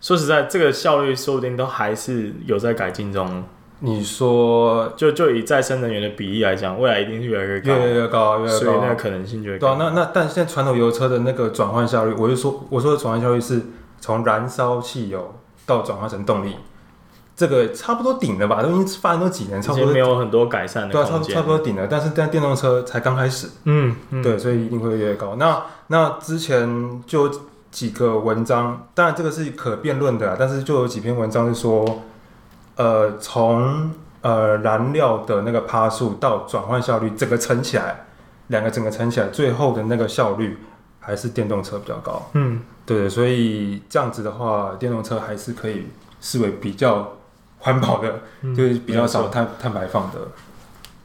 [0.02, 3.44] 说实在，这个效率说不定都还是有在改进中。
[3.78, 9.68] 你说，就就以再生能源的比例来讲，未来一定是越来越高，越来越高，越来越高，所以那个可能性就会高。
[9.68, 13.60] 对啊，那那但现在传统油车的那个转换效率，我就说，我说的转换效率是
[14.00, 15.34] 从燃烧汽油
[15.64, 16.56] 到转化成动力，
[17.36, 18.60] 这个差不多顶了吧？
[18.60, 20.92] 都已经发展都几年，差不多没有很多改善的。
[20.92, 21.86] 对啊，差差不多顶了。
[21.88, 25.36] 但是但电动车才刚开始，嗯，嗯对，所以一定会越来越高。
[25.36, 27.30] 那那之前就。
[27.72, 32.02] 几个文章，当然这个是可辩论的，但是就有几篇文章是说，
[32.76, 38.04] 呃，从呃燃料的那个趴数到转换效率，整个乘起来，
[38.48, 40.58] 两个整个乘起来，最后的那个效率
[41.00, 42.22] 还是电动车比较高。
[42.34, 45.86] 嗯，对，所以这样子的话，电动车还是可以
[46.20, 47.14] 视为比较
[47.60, 50.18] 环保的，嗯、就是比较少碳碳排放的。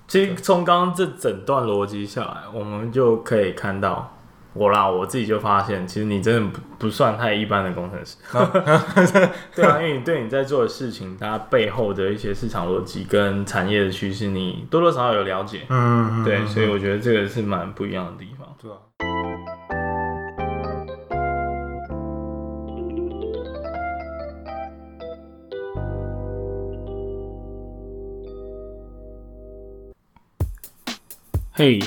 [0.05, 4.13] 其实从刚刚这整段逻辑下来，我们就可以看到。
[4.57, 8.17] 我啦，我自己就发现，其实你真的不不算太一般的工程师。
[9.55, 15.61] 对啊，因为你对你在做的事情，它背后的一些市场逻辑跟产业的趋势，你多多少少有了解。
[15.69, 18.47] 嗯嗯嗯，对，所以我觉得这个是蛮不一样的地方。
[18.59, 18.77] 对啊。
[31.53, 31.79] 嘿，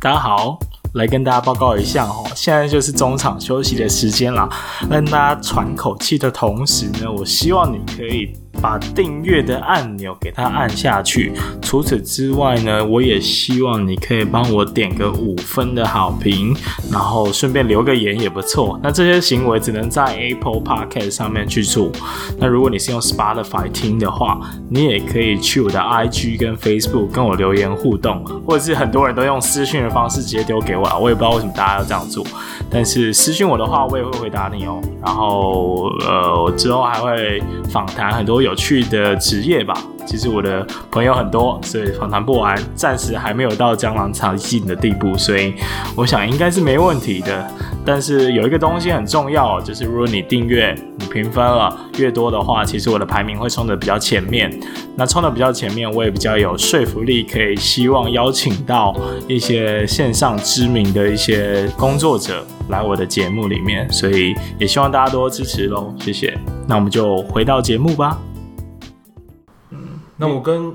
[0.00, 0.58] 大家好。
[0.94, 4.48] 来跟大家报告一下哦，现在就是中场休息的时间啦。
[4.90, 8.32] 让大家喘口气的同时呢，我希望你可以。
[8.60, 11.32] 把订阅的按钮给它按下去。
[11.62, 16.54] 除此之外呢，我也希望你可以帮我点个五分的好评，
[16.90, 18.78] 然后顺便留个言也不错。
[18.82, 21.90] 那这些行为只能在 Apple Podcast 上面去做。
[22.38, 30.98] 那如果你是用 Spotify 听的话，你也可以去我的 IG 跟 Facebook 跟我留言互动，或者是很多人都用私讯的方式直接丢给我。
[31.00, 32.24] 我也不知道为什么大家要这样做，
[32.70, 34.80] 但是私信我的话，我也会回答你哦。
[35.04, 38.40] 然后呃，我之后还会访谈很多。
[38.40, 39.74] 有趣的职业吧，
[40.06, 45.54] 其实我的朋友很多，所以访谈不完，暂时还没有到江郎才尽的地步，所以
[45.94, 47.46] 我想应该是没问题的。
[47.84, 54.50] 但是有一个东西很重要，就是如果你订阅、你评分了越多的话，其实我的排名会冲的比较前面。
[54.96, 58.94] 那冲的比较前面，我也比较有说服力，可以希望邀请到
[59.26, 66.38] 一些线上知名的一些工作者来我的节目里面，所以也希望大家多支持喽，谢谢。
[66.68, 68.18] 那我们就回到节目吧。
[69.70, 69.78] 嗯
[70.16, 70.72] 那我跟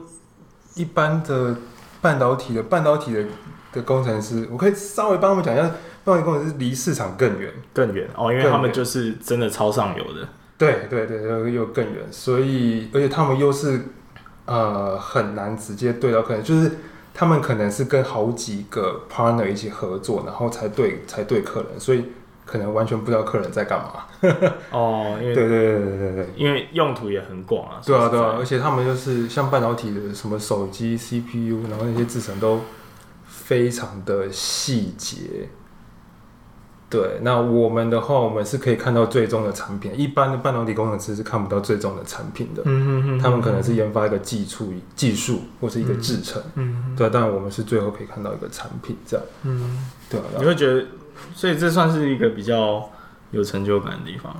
[0.76, 1.56] 一般的
[2.02, 3.26] 半导体的半导体的
[3.72, 5.72] 的工程师，我可以稍微帮我们讲一下，
[6.06, 10.26] 半导体工程师离市场更远，更远哦，因为他们就是真的超上游的，
[10.58, 13.82] 对对对，又又更远，所以而且他们又是
[14.46, 16.72] 呃很难直接对到客人，就是
[17.14, 22.06] 他们可能是跟好几个 partner 一起合作，然后才对才对客人，所以。
[22.48, 24.06] 可能完全不知道客人在干嘛。
[24.70, 27.82] 哦，因为对对对对对对，因为用途也很广啊。
[27.84, 32.62] 对啊对啊，而且他们就是像半导体的什么手机 CPU，然后那些制成都
[33.26, 35.50] 非常的细节。
[36.96, 39.92] 对，那我们的话，我们是可以看到最终的产品。
[39.94, 42.62] 一般的半导体工程师是看不到最终的产品的。
[42.66, 43.20] 嗯哼哼。
[43.20, 46.42] 他们可能是研发一个技术、技术或是一个制程。
[46.56, 46.96] 嗯哼。
[46.96, 49.26] 对，但我们是最后可以看到一个产品这样。
[49.44, 49.86] 嗯。
[50.10, 50.24] 对啊。
[50.40, 50.86] 你会觉得？
[51.34, 52.90] 所以这算是一个比较
[53.32, 54.34] 有成就感的地方。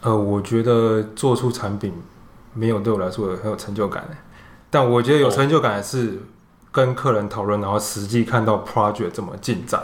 [0.00, 1.92] 呃，我觉得做出产品
[2.54, 4.08] 没有对我来说很有成就感，
[4.70, 6.18] 但我觉得有成就感的是
[6.70, 9.82] 跟客人讨论，然后实际看到 project 怎么进展。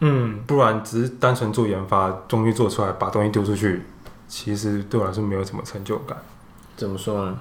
[0.00, 3.82] 嗯，不然只是单纯做研发，终于做出来，把东西丢出去，
[4.28, 6.16] 其实对我来说没有什么成就感。
[6.76, 7.38] 怎么说呢？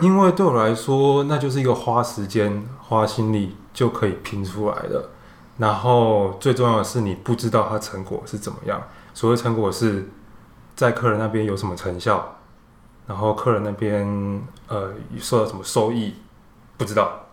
[0.00, 5.10] 因为对我来说，那就是一个花时间、花心力就可以拼出来的。
[5.56, 8.82] 然后最重要的是，你不知道它成果是怎么样。
[9.14, 10.08] 所谓成果是
[10.76, 12.36] 在客人那边有什么成效，
[13.06, 14.06] 然后客人那边
[14.68, 16.14] 呃受到什么收益，
[16.76, 17.26] 不知道。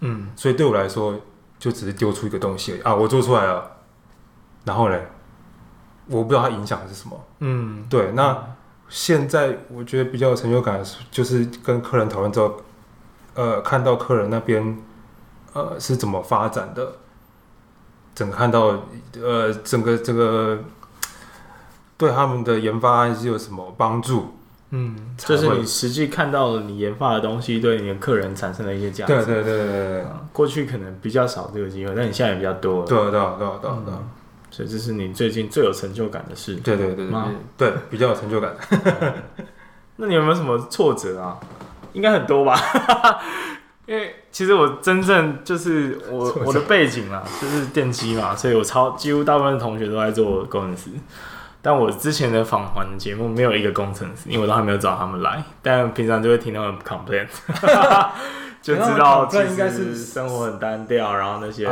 [0.00, 1.14] 嗯，所以对我来说，
[1.58, 3.75] 就只是丢出一个东西而已啊，我做出来了。
[4.66, 5.00] 然后呢，
[6.08, 7.18] 我不知道它影响的是什么。
[7.38, 8.12] 嗯，对。
[8.12, 8.36] 那
[8.90, 12.60] 现在我觉得比较有成就感的是，就是跟客人讨论之后，
[13.34, 14.76] 呃，看到客人那边
[15.54, 16.92] 呃是怎么发展的。
[18.14, 18.82] 整个看到，
[19.20, 20.58] 呃，整个这个
[21.98, 24.34] 对他们的研发是有什么帮助？
[24.70, 29.14] 嗯，就是你实际看到了你研发的东西对你的客人产生了一些价值。
[29.14, 32.86] 对对对对对，过去可能比较少这个机会，但你现在也比较多了。
[32.86, 33.94] 对对对对对对。
[34.56, 36.54] 所以这是你最近最有成就感的事。
[36.54, 37.14] 对对对对
[37.58, 38.56] 对，比较有成就感。
[39.96, 41.36] 那你有没有什么挫折啊？
[41.92, 42.58] 应该很多吧。
[43.84, 50.90] 因为其实我真正就是我我的背景啊，就是电机嘛，所以我超几乎大部分的同学都在做工程师。
[51.60, 55.44] 但我之前的访谈的节目没有一个工程师，因为我都还没有找他们来。
[55.60, 57.26] 但平常就会听他们 complain，
[58.66, 61.64] 就知道这应该是生活很单调，然后那些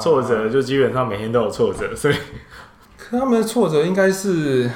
[0.00, 1.92] 挫折就基本上每天都有挫折。
[1.96, 2.14] 所以
[3.10, 4.70] 他们的挫折应该是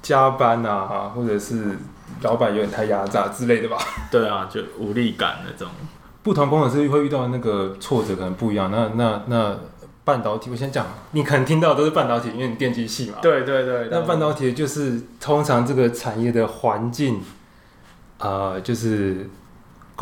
[0.00, 1.76] 加班啊，或者是
[2.22, 3.76] 老板有点太压榨之类的吧？
[4.10, 5.68] 对啊，就无力感那种。
[6.22, 8.70] 不同工程师会遇到的那个挫折可能不一样。
[8.70, 9.56] 那那那
[10.04, 13.18] 半导体，我先讲，你可能听到的都是半导体，因为你电机系嘛。
[13.20, 13.88] 对对对。
[13.90, 17.16] 那半导体就是通常这个产业的环境，
[18.16, 19.28] 啊、呃，就是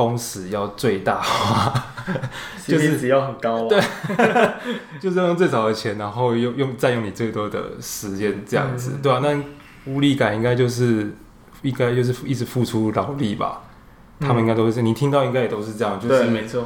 [0.00, 1.74] 工时要最大化，
[2.66, 3.68] 就是只要很高啊。
[3.68, 3.80] 对，
[4.98, 11.14] 就是用最少的钱，然后用用占用你最多的时间，这样子，嗯、对啊，那无力感应该就是
[11.60, 13.60] 应该就是一直付出劳力吧？
[14.20, 16.64] 嗯、他们应该都是，你听到应该也都是这样，就是没错。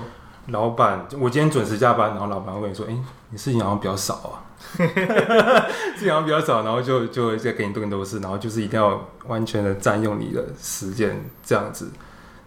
[0.49, 2.99] 老板，我今天准时加班，然后老板会跟你说：“哎、欸，
[3.30, 4.45] 你事情好像比较少啊，
[4.76, 11.91] 事情好像比较少，然后就就会再给你多更多事，然后就是一定要完全的占用你的时间这样子。”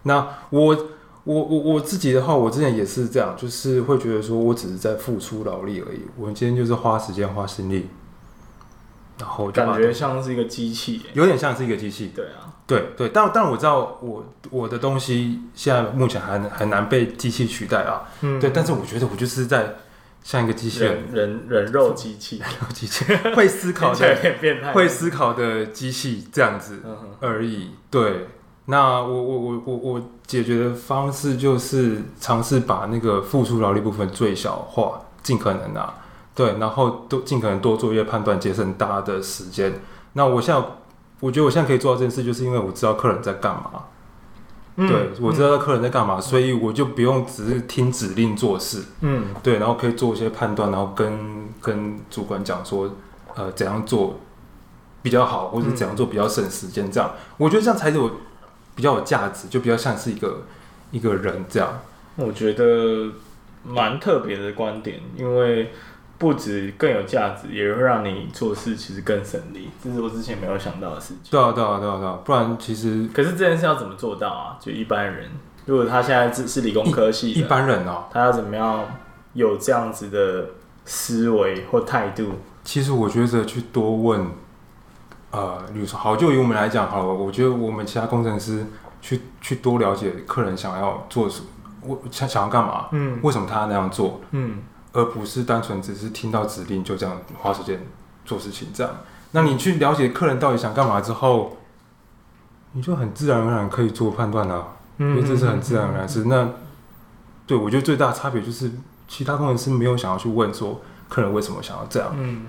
[0.08, 0.88] 那我
[1.26, 7.88] 我我我自己的话，我之前也是这样，就是会觉得说我只是在付出劳力而已，我今天就是花时间花心力，
[9.20, 12.56] 然后感觉像是一个机器，有点像是一个机器，对啊。
[12.68, 18.04] 对对，但但我知道我我的东西现在目前还很难被机器取代啊。
[18.20, 19.76] 嗯，对，但是我觉得我就是在
[20.22, 24.18] 像一个机器人，人人肉机器，人肉机器，会思考的，
[24.74, 26.82] 会思考的机器这样子
[27.22, 27.72] 而已。
[27.90, 28.28] 对，
[28.68, 35.96] 那我我我我我解决的方式就是尝试把那个付出劳力部分最小化，尽可能啊，
[36.34, 39.74] 对，然后多尽可能多做一些判断，节省大家的时间。
[40.14, 40.64] 那我现在。
[41.20, 43.72] 我觉得我现在可以做到这件事，就是因为我知道客人在干嘛。
[44.76, 48.84] 嗯、对，我知道客人在干嘛，嗯、所以我就不用只是听指令做事。
[49.02, 52.88] 嗯，对，然后可以做一些判断，然后跟跟主管讲说，
[53.34, 54.20] 呃，怎样做
[55.02, 56.92] 比较好，或者怎样做比较省时间。
[56.92, 58.12] 这样，嗯、我觉得这样才有
[58.78, 60.44] 比较有价值，就比较像是一个
[60.92, 61.78] 一个人这样。
[62.16, 63.12] 我觉得
[63.66, 65.70] 蛮特别的观点，因为。
[66.20, 71.30] 不止更有价值，也会让你做事其实更省力，这是我之前没有想到的事情。
[71.30, 73.08] 对啊，对啊，对啊，对啊，不然其实……
[73.14, 74.58] 可是这件事要怎么做到啊？
[74.60, 75.30] 就一般人，
[75.68, 78.84] 如果他现在是是理工科系的，一般人哦，他要怎么样
[79.34, 80.46] 有这样子的
[80.86, 82.32] 思维或态度？
[82.64, 84.28] 其实我觉得去多问，
[85.32, 88.66] 呃，比如说，好，就以我们来讲好了，我觉得我们其他工程师
[89.02, 91.48] 去去多了解客人想要做什么，
[91.82, 92.88] 我想想要干嘛？
[92.92, 94.22] 嗯，为什么他要那样做？
[94.32, 94.60] 嗯。
[94.94, 97.80] 而不是单纯只是听到指令就这样花时间
[98.26, 98.92] 做事情，这样。
[99.32, 101.58] 那你去了解客人到底想干嘛之后，
[102.72, 106.24] 你就很自然而然可以做判断了，因为这是很自然而然的事。
[106.26, 106.50] 那
[107.46, 108.72] 对我觉得最大的差别就是，
[109.08, 112.48] 其他工程师没有想要去问说客人为什么想要这样，嗯，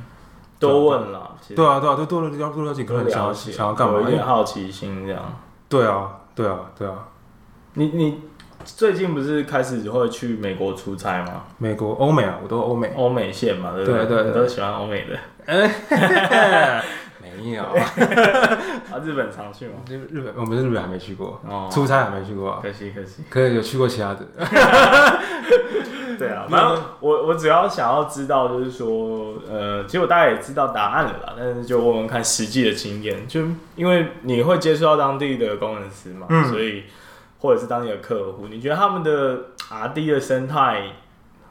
[0.59, 5.22] 都问了，对啊对啊，就多了要多了解个人想要想要干嘛，有点好奇心这样。
[5.68, 7.09] 对啊对啊对啊，
[7.74, 8.20] 你你。
[8.64, 11.45] 最近不是开始会去美国出差吗？
[11.57, 14.05] 美国、欧美啊，我都欧美，欧美线嘛，对不对？
[14.05, 15.16] 对对，都喜欢欧美的。
[17.43, 17.62] 没有
[18.93, 19.74] 啊，日本常去吗？
[19.89, 23.22] 日本，我们日本还没去过，哦出差还没去过，可惜可惜。
[23.30, 24.26] 可以有去过其他的。
[26.18, 33.43] 对啊，反正我我主要想要知道，就是说，呃，其实我大概也知道答案了啦，但是就问问看实际的经验，就
[33.76, 36.84] 因为你会接触到当地的工程师嘛，所以。
[37.41, 39.39] 或者是当地的客户，你觉得他们的
[39.70, 40.91] R&D 的生态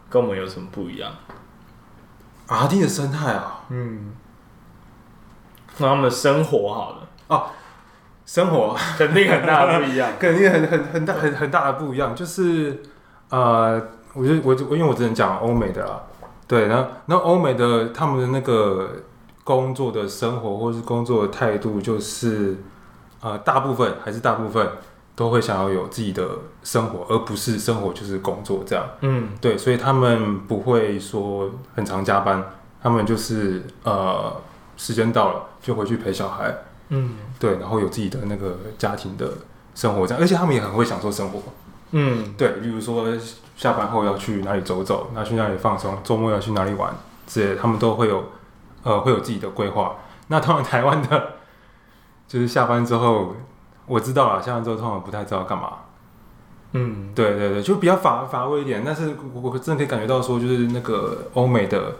[0.09, 1.09] 跟我们有什么不一样
[2.47, 4.11] ？R&D 的生态啊，嗯，
[5.79, 6.97] 那他们的生活好了
[7.27, 7.43] 哦，
[8.25, 12.15] 生活肯定很大的不一样， 肯定很很很大很很大的不一样。
[12.15, 12.81] 就是
[13.29, 13.81] 呃，
[14.13, 16.01] 我就我我因为我只能讲欧美的啦，
[16.47, 18.89] 对，然后那欧美的他们的那个
[19.43, 22.57] 工作的生活或是工作的态度，就是
[23.21, 24.67] 呃，大部分还是大部分。
[25.17, 26.29] 都会想要有自己的
[26.61, 28.85] 生活，而不是生活就是工作这样。
[29.01, 32.45] 嗯，对，所以他们不会说很常加班，
[32.83, 34.31] 他们就是呃
[34.77, 36.55] 时间到了就回去陪小孩。
[36.89, 39.29] 嗯，对，然后有自己的那个家庭的
[39.75, 41.41] 生活这样，而且他们也很会享受生活。
[41.91, 43.05] 嗯，对，比如说
[43.57, 48.23] 下班后要去哪里走走，那去哪里放松，周末要去哪里玩，这些他们都会有
[48.83, 49.97] 呃会有自己的规划。
[50.27, 51.33] 那通常台湾的，
[52.27, 53.35] 就是下班之后。
[53.89, 55.71] 我知道了，下班之后通常不太知道干嘛。
[56.73, 58.83] 嗯，对对对，就比较乏乏味一点。
[58.85, 61.95] 但是我真的可以感觉到说，就是那个欧美的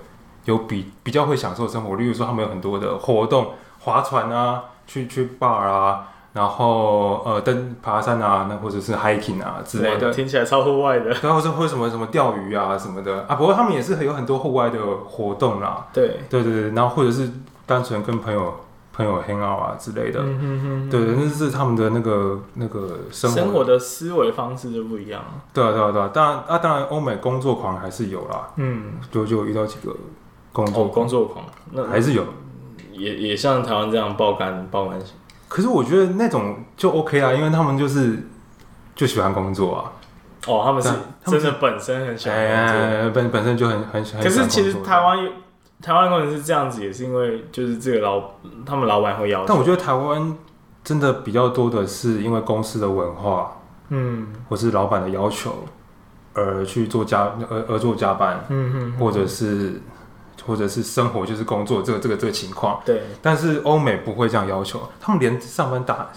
[0.48, 11.12] 有比比较会享受生活，例如说他们有很多的活动，划船啊，去去 bar 啊，然后呃登爬山啊，那或者是 hiking 啊之类的，听起来超户外的。
[11.22, 15.88] 然后是会什么什么钓鱼啊什么的啊，不过他们也是有很多户外的活动啦。
[15.93, 17.30] 对对对对，然后或者是
[17.66, 18.56] 单纯跟朋友。
[18.98, 25.22] 朋友 hang out 啊之类的，嗯、哼哼对，那是他们的那个那个生活，生活的思维方式就不一样。
[25.54, 28.50] 对啊，对啊，对啊，当然啊，当然欧美工作狂还是有啦。
[28.56, 29.95] 嗯，就就遇到几个
[30.64, 32.26] 工作、哦、工作狂，那还是有，
[32.91, 35.16] 也也像台湾这样爆肝爆肝型。
[35.47, 38.28] 可是我觉得那种就 OK 啊，因为他们就是
[38.95, 39.91] 就喜欢工作啊。
[40.47, 40.89] 哦，他们是
[41.26, 44.24] 真的本身很喜欢工作，哎、本本身就很很喜欢。
[44.24, 45.30] 可是其实台湾。
[45.80, 48.20] 台湾工人是这样子，也是因为就是这个老
[48.66, 49.45] 他们老板会要求。
[49.47, 50.36] 但我觉得台湾
[50.84, 53.55] 真的比较多的是因为公司的文化，
[53.89, 55.53] 嗯，或是老板的要求
[56.34, 59.80] 而去做加而而做加班，嗯嗯，或者是
[60.48, 63.04] 或者是生活就是工作这个这个这个情况，对。
[63.22, 66.10] 但是欧美不会这样要求，他们连上班打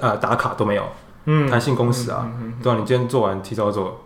[0.00, 0.88] 呃打卡都没有，
[1.26, 2.28] 嗯，弹性工时啊，
[2.62, 4.04] 对啊，你今天做完提早走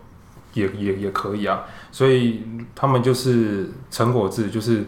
[0.53, 2.43] 也也也可以啊，所以
[2.75, 4.85] 他们就是成果制，就是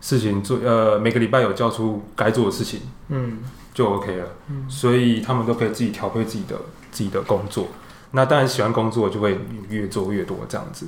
[0.00, 3.38] 事情做呃每个礼拜有交出该做的事情，嗯。
[3.74, 6.54] 就 OK 了，嗯，所以他们都可以自己调配自己的
[6.92, 7.66] 自己的工作。
[8.12, 9.36] 那当然喜欢工作就会
[9.68, 10.86] 越做越多这样子。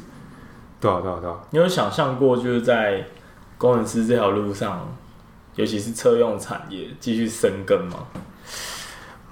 [0.80, 1.36] 对啊，对啊，对啊。
[1.50, 3.04] 你有想象过就是在
[3.58, 4.86] 工程师这条路上，
[5.54, 8.06] 尤其是车用产业继续深耕吗？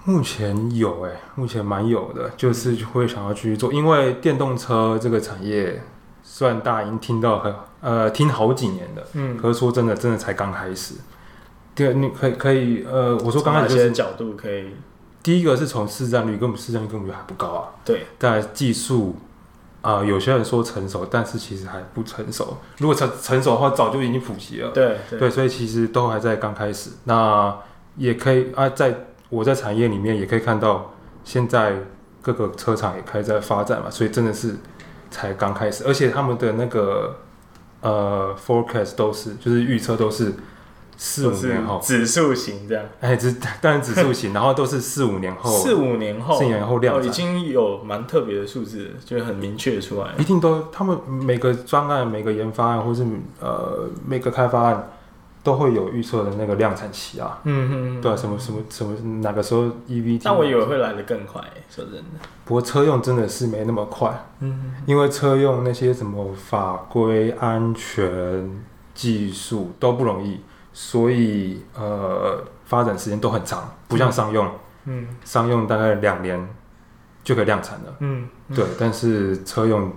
[0.05, 5.83] 目前有诶、欸，目前蛮有的，就是会想要继续做，因为电动车这个产业，
[6.23, 10.95] 虽然大家已经听到很呃听好几年的，嗯，可是说真的，真的才刚开始。
[11.75, 14.75] 对，你可以可以，呃，我说刚开始就是角度可以，
[15.23, 17.71] 第一个是从市占率，根本市占率根本就还不高啊。
[17.85, 19.17] 对，但技术
[19.85, 22.57] 啊、呃，有些人说成熟，但是其实还不成熟。
[22.79, 24.71] 如果成成熟的话，早就已经普及了。
[24.71, 26.89] 对对，对，所以其实都还在刚开始。
[27.05, 27.55] 那
[27.97, 28.95] 也可以啊，在
[29.29, 31.75] 我在产业里面也可以看到，现在
[32.23, 34.57] 各个车厂也开始在发展嘛，所以真的是
[35.11, 37.17] 才刚开始，而且他们的那个
[37.83, 40.33] 呃 forecast 都是，就是预测都是。
[40.97, 50.11] 四五年后，指数型这样，哎，指当然指数型，然后都是四五年后，四五年后，四年后量产，已经有蛮特别的数字，就很明确出来。
[50.19, 53.05] 一定都，他们每个专案、每个研发案，或是
[53.41, 54.89] 呃每个开发案，
[55.43, 57.41] 都会有预测的那个量产期啊。
[57.45, 60.21] 嗯嗯，对，什么什么什么哪个时候 EV？
[60.23, 62.05] 但我以为会来的更快，说真的。
[62.45, 68.63] 不过车用真的是没那么快，嗯，因为车用那些什么法规、安全、
[68.95, 70.41] 技术都不容易。
[70.77, 74.51] 所以，呃，发展时间都很长，不像商用，
[74.87, 76.49] 嗯，商用大概两年
[77.23, 78.65] 就可以量产了，嗯，对。
[78.77, 79.93] 但是车用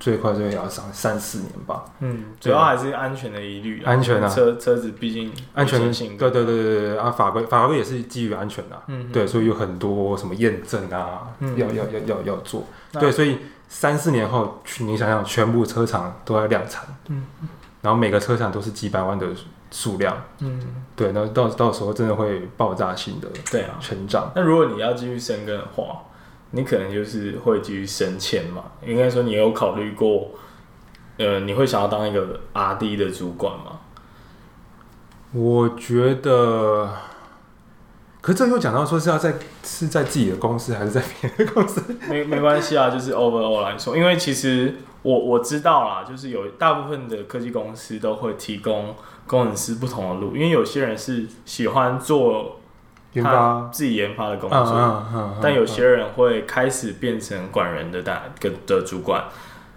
[0.00, 5.94] 最快最快也要上三四年吧，嗯，主要还是安全的疑虑，安全啊，车车子毕竟安全。
[5.94, 13.38] 性，对对对对对啊，法规法规也是基于安全的，嗯，对，所以有很多什么验证啊，要要要要要做，对，所以
[13.68, 17.24] 三四年后，你想想，全部车厂都要量产，嗯，
[17.82, 19.28] 然后每个车厂都是几百万的。
[19.70, 20.60] 数量，嗯，
[20.96, 24.32] 对，那到到时候真的会爆炸性的，对啊，成长。
[24.34, 26.02] 那如果你要继续深耕的话，
[26.52, 28.64] 你可能就是会继续升迁嘛？
[28.86, 30.30] 应该说你有考虑过，
[31.18, 33.80] 呃，你会想要当一个 RD 的主管吗？
[35.32, 36.88] 我觉得，
[38.22, 41.84] 可是这又讲到说是要在是在自己的公司还是在别的公司？
[42.08, 48.94] 没没关系啊，就是 overall 来说，因为其实我我知道啦，就是有大部分的科技公司都会提供。
[49.28, 52.58] 工程师不同的路，因为有些人是喜欢做
[53.12, 55.04] 研发自己研发的工作，
[55.40, 59.22] 但有些人会开始变成管人的大跟的主管。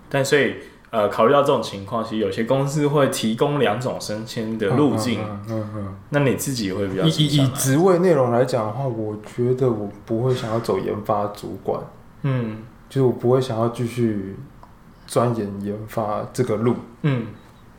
[0.10, 0.56] 但所以
[0.90, 5.22] 呃，考虑到这种情况，其实有些公司会提供两种升迁的路径。
[5.22, 5.96] 嗯嗯嗯。
[6.10, 11.80] 那你自己会比较以以职位内容来讲的话，我觉得我不会想要走研发主管。
[12.24, 12.58] 嗯，
[12.90, 14.36] 就是我不会想要继续
[15.08, 16.76] 钻研研发这个路。
[17.04, 17.28] 嗯。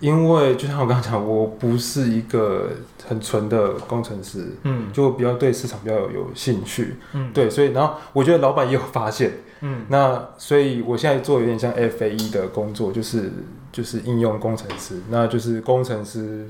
[0.02, 2.70] 因为就像我刚刚讲，我不是一个
[3.08, 9.30] 很纯的工程师，嗯，就比较对市场比较有有兴趣，嗯，对，所以然后我觉得老板也有发现，
[9.60, 13.30] 嗯，那所以我现在做有点像 FAE 的工作，就是
[13.70, 16.48] 就是应用工程师，那就是工程师，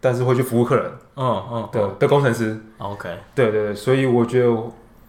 [0.00, 4.50] 但是会去服务客人，嗯嗯的的工程师，OK，对对对，所以我觉得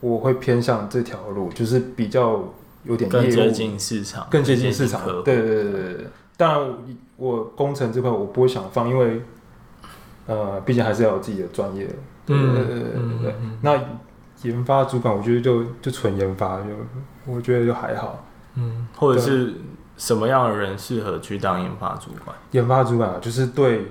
[0.02, 2.44] 我会偏向这条路，就是比较
[2.84, 6.08] 有点更接近市场，更接近市场，对对对对对，
[6.38, 6.74] 当然。
[7.18, 9.22] 我工程这块我不会想放，因为，
[10.28, 11.88] 呃，毕竟还是要有自己的专业。
[12.26, 13.36] 对对对对对。
[13.62, 13.80] 那
[14.42, 16.66] 研发主管，我觉得就就纯研发，就
[17.26, 18.26] 我觉得就还好。
[18.56, 18.86] 嗯。
[18.98, 19.54] 或者是
[19.96, 22.36] 什么样的人适合去当研发主管？
[22.52, 23.86] 研发主管啊，就是对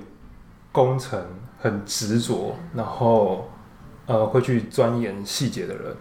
[0.71, 1.19] 工程
[1.59, 3.51] 很执着，然后
[4.05, 5.97] 呃会去钻研细节的人。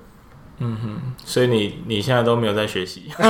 [0.57, 1.13] 嗯哼。
[1.23, 3.09] 所以你你现在都没有在学习？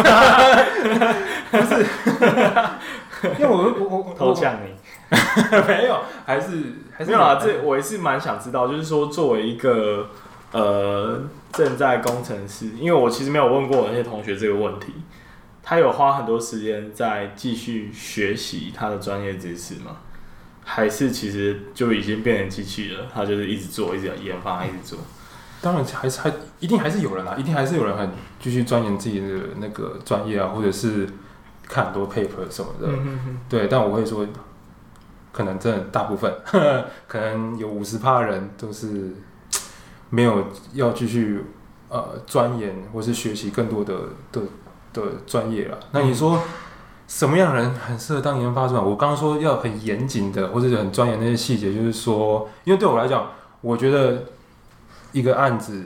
[1.52, 1.86] 不是。
[3.40, 4.70] 因为我我我投降你，
[5.66, 6.50] 没有，还是
[6.92, 7.40] 还是没有啊。
[7.42, 10.10] 这我也是蛮想知道，就是说作为一个
[10.52, 11.22] 呃
[11.54, 14.94] 正在工程师，因为我其实没有问过我那些同学这个问题，
[15.64, 19.98] 他有花很多时间在继续学习他的专业知识吗？
[20.66, 23.06] 还是其实就已经变成机器了？
[23.14, 25.00] 他就是一直做，一直研发，一直做。
[25.62, 28.10] 当然还是还一定还是有人啊，一定还是有人很
[28.40, 29.28] 继续钻研自己的
[29.62, 31.08] 那个专业啊，或者是。
[31.68, 34.26] 看很多 paper 什么的，嗯、哼哼对，但我会说，
[35.32, 39.12] 可能真的大部分，呵呵可能有五十趴的人都是
[40.10, 41.44] 没有要继续
[41.90, 43.96] 呃钻研或是学习更多的
[44.32, 44.42] 的
[44.94, 45.80] 的专业了。
[45.92, 46.40] 那你说
[47.08, 48.86] 什么样的人很适合当研发主管？
[48.86, 54.24] 我刚刚说要很严谨的，或者是很钻研那些细节，就是说，因为对我来讲，我觉得
[55.12, 55.84] 一个案子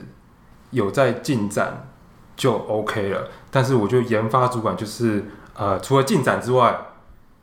[0.70, 1.88] 有在进展
[2.36, 3.28] 就 OK 了。
[3.50, 5.24] 但是我觉得研发主管就是
[5.58, 6.78] 呃，除了进展之外，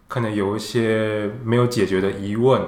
[0.08, 2.62] 可能有一些没有解决的疑问，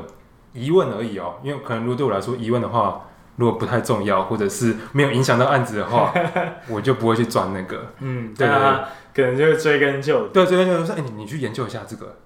[0.54, 1.36] 疑问而已哦。
[1.42, 3.06] 因为可能如果对我来说疑问的话，
[3.38, 6.14] 如果不太重要，或者是没有影响到案子的话，
[6.68, 7.94] 我就不会去转那个。
[8.00, 10.34] 嗯，对啊，可能就会追根究底。
[10.34, 12.18] 对，追根究底说，哎、欸，你你去研究一下这个。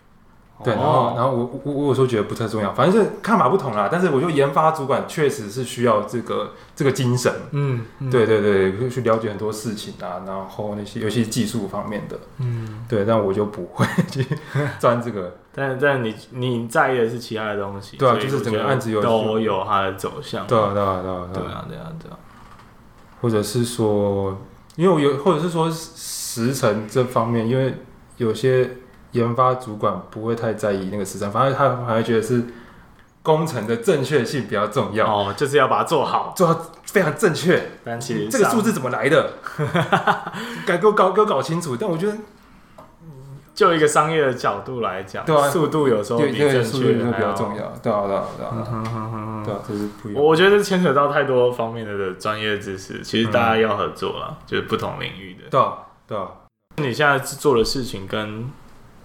[0.64, 3.89] 对，然后然后我我我有时候觉得不太重要，反正是看法不同啦。
[3.91, 14.26] 但是我觉得研发主管确实是需要这个这个精神，嗯，嗯对对对，去了解很多事情啊，然后那些尤其是技术方面的，嗯，对，但我就不会 去
[14.80, 15.36] 钻这个。
[15.53, 22.18] 但但你你在意的是其他的东西，对啊，就是整个案子有都有它的走向，对啊对啊对啊对啊对啊对啊，
[23.20, 24.38] 或者是说，
[24.76, 27.76] 因为我有，或者是说时辰这方面，因为
[28.18, 28.70] 有些。
[29.12, 32.43] 研发主管不会太在意那个时程，反正他反而觉得是
[33.24, 35.05] 工程的正确性比较重要。
[35.05, 37.72] 哦，就是要把它做好，做到非常正确。
[37.84, 39.34] 但其实这个数字怎么来的？
[40.66, 41.76] 该给我搞给我搞清楚。
[41.76, 42.18] 但我觉得，
[43.53, 47.72] 就一个商业的角度来讲，对啊，速度有时候比正确比较重要。
[47.84, 50.24] 对啊，对啊，对啊，对啊，这是不一样。
[50.24, 55.49] 我觉得牵扯到太多方面的专业知识，其实大家要合作了，就是不同领域的。
[55.51, 55.74] 对啊，
[56.07, 56.28] 对啊。
[56.78, 58.49] 你现在做的事情跟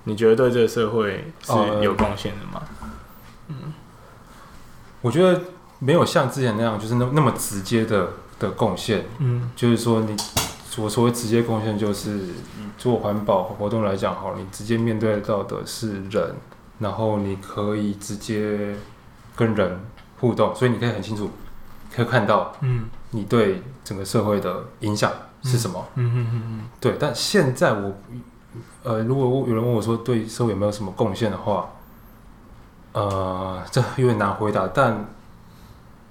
[0.08, 1.52] 你觉得对这个社会是
[1.82, 2.62] 有贡献的吗？
[2.80, 2.88] 呃、
[3.48, 3.74] 嗯，
[5.00, 5.42] 我觉得
[5.80, 9.04] 没有像之前那样，就是那那么直接的的贡献。
[9.18, 10.16] 嗯，就是说你
[10.78, 16.36] 我所谓直接贡献，就是你做环保活动来讲，好，你直接面对到的是人，
[16.78, 18.76] 然后你可以直接
[19.34, 19.80] 跟人
[20.20, 21.30] 互动，所以你可以很清楚
[21.92, 25.10] 可以看到，嗯，你对整个社会的影响
[25.42, 25.84] 是什么？
[25.96, 26.94] 嗯嗯嗯嗯，对。
[26.96, 27.92] 但现在我。
[28.82, 31.70] 呃，如果有人问我说对社会有没有什么贡献的话，
[32.92, 35.06] 呃，这有点难回答，但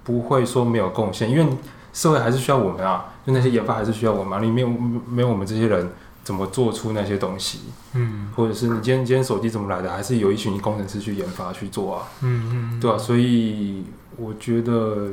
[0.04, 1.46] 不会说没有贡献，因为
[1.92, 5.90] 社会还是需要我们啊，就那些研发还是需要我们啊，你没有没有我们这些人，
[6.22, 7.60] 怎么做出那些东西？
[7.94, 9.90] 嗯，或者是你今天今天手机怎么来的？
[9.90, 12.02] 还是有一群工程师去研发去做啊？
[12.20, 13.84] 嗯嗯，对啊，所以
[14.16, 15.10] 我觉得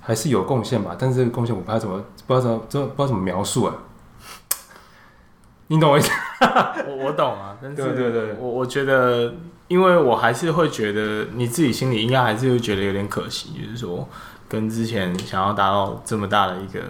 [0.00, 3.74] 还是有贡献吧，但是这个贡献我不知道怎么不知道怎么不知道怎么描述啊。
[5.68, 6.10] 你懂我意思？
[6.86, 9.34] 我我懂啊，但是对对对，我我觉得，
[9.68, 14.06] 因为我还是会觉得你自己心里应该还是会觉得有点可惜，就是说
[14.48, 16.80] 跟之前想要达到这么大的一个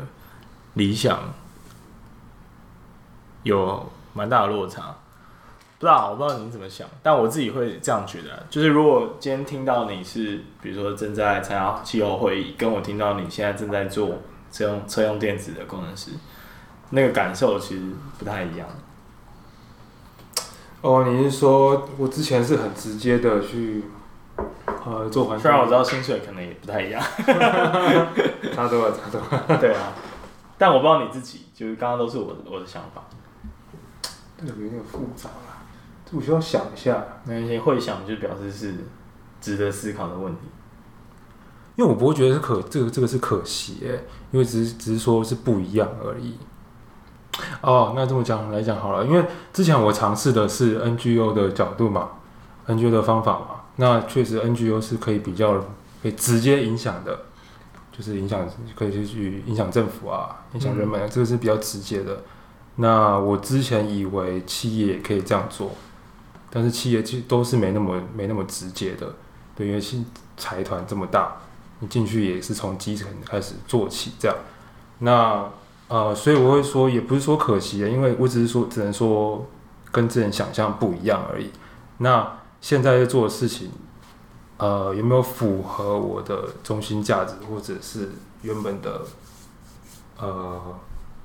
[0.75, 1.33] 理想
[3.45, 4.97] 有蛮大的落差。
[5.79, 14.19] 不知道，我不知道你怎么想，但我自己会这样觉得，就是如果今天听到你是比如说正在参加气候会议，跟我听到你现在正在做
[14.51, 16.11] 车用车用电子的工程师。
[16.95, 17.83] 那个感受其实
[18.19, 18.69] 不太一样。
[20.83, 23.85] 哦，你是说我之前是很直接的去
[24.67, 25.43] 呃做环境？
[25.43, 27.01] 虽然我知道薪水可能也不太一样，
[28.55, 29.59] 差多了，差多了。
[29.61, 29.93] 对啊，
[30.59, 33.05] 但我不知道你自己，就是刚刚都是我的我的想法。
[34.37, 35.63] 这个有点复杂啦，
[36.05, 37.05] 这我需要想一下。
[37.25, 38.75] 那些会想就表示是
[39.41, 40.41] 值得思考的问题。
[41.77, 46.37] 因为我不会觉得是可这个这个是可惜诶，因为只是只是说是不一样而已。
[47.63, 52.11] 哦，那这么讲来讲好了，因为之前我尝试的是 NGO 的角度嘛
[52.67, 55.55] ，NGO 的方法嘛，那确实 NGO 是可以比较
[56.03, 57.21] 可以直接影响的，
[57.91, 62.23] 就是影响可以去影响政府啊，影响人们，嗯、这个是比较直接的。
[62.77, 65.71] 那我之前以为企业也可以这样做，
[66.51, 69.15] 但是企业其实都是没那么没那么直接的，
[69.57, 70.05] 对，因为新
[70.37, 71.37] 财团这么大，
[71.81, 74.37] 你进去也是从基层开始做起这样，
[74.99, 75.49] 那。
[75.93, 79.47] 呃，所以我会说，也不是说可惜的，因为我只是说，只能说
[79.91, 81.51] 跟之前想象不一样而已。
[81.99, 83.71] 那现在在做的事情，
[84.57, 88.09] 呃，有没有符合我的中心价值，或者是
[88.41, 89.03] 原本的
[90.19, 90.59] 呃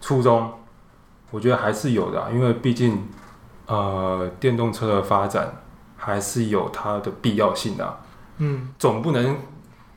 [0.02, 0.52] 初衷？
[1.32, 3.08] 我觉得还是有的啊，因为毕竟
[3.68, 5.64] 呃，电动车的发展
[5.96, 8.00] 还是有它的必要性的啊。
[8.40, 9.38] 嗯，总不能。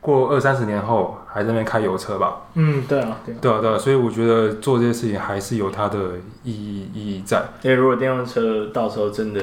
[0.01, 2.43] 过二三十年后还在那边开油车吧？
[2.55, 5.99] 嗯，对啊，对啊，对啊，对啊，所以我觉得做这些事情还是有它的
[6.43, 7.43] 意义意义在。
[7.63, 9.43] 因为如果电动车到时候真的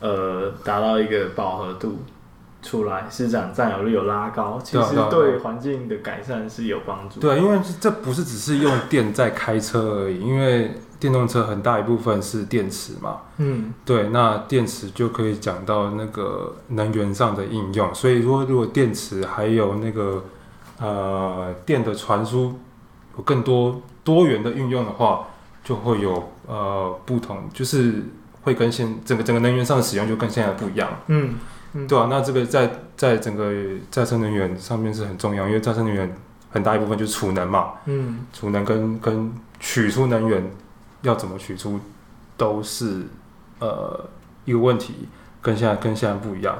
[0.00, 1.98] 呃达到一个饱和度
[2.62, 7.20] 出来，市场占有率有拉高，其实对环境的改善是有帮助。
[7.20, 10.72] 对啊，因为这不是只是用电在开车而已，因为。
[11.00, 17.94] 电动车很大一部分是电池嘛，嗯，对，那电池就可以讲到那个能源上的应用。
[17.94, 20.24] 所以说，如果电池还有那个
[20.80, 22.58] 呃电的传输
[23.16, 25.26] 有更多多元的运用的话，
[25.62, 28.02] 就会有呃不同，就是
[28.42, 30.88] 会跟现整个整个能源上的使用就跟现在不一样。
[31.06, 31.36] 嗯，
[31.74, 33.52] 嗯对啊，那这个在在整个
[33.90, 36.12] 再生能源上面是很重要，因为再生能源
[36.50, 37.74] 很大一部分就是储能嘛。
[37.86, 40.42] 嗯，储能跟跟取出能源
[41.02, 41.78] 要怎么取出，
[42.36, 43.06] 都是
[43.60, 44.08] 呃
[44.44, 45.08] 一个问题，
[45.40, 46.58] 跟现在跟现在不一样。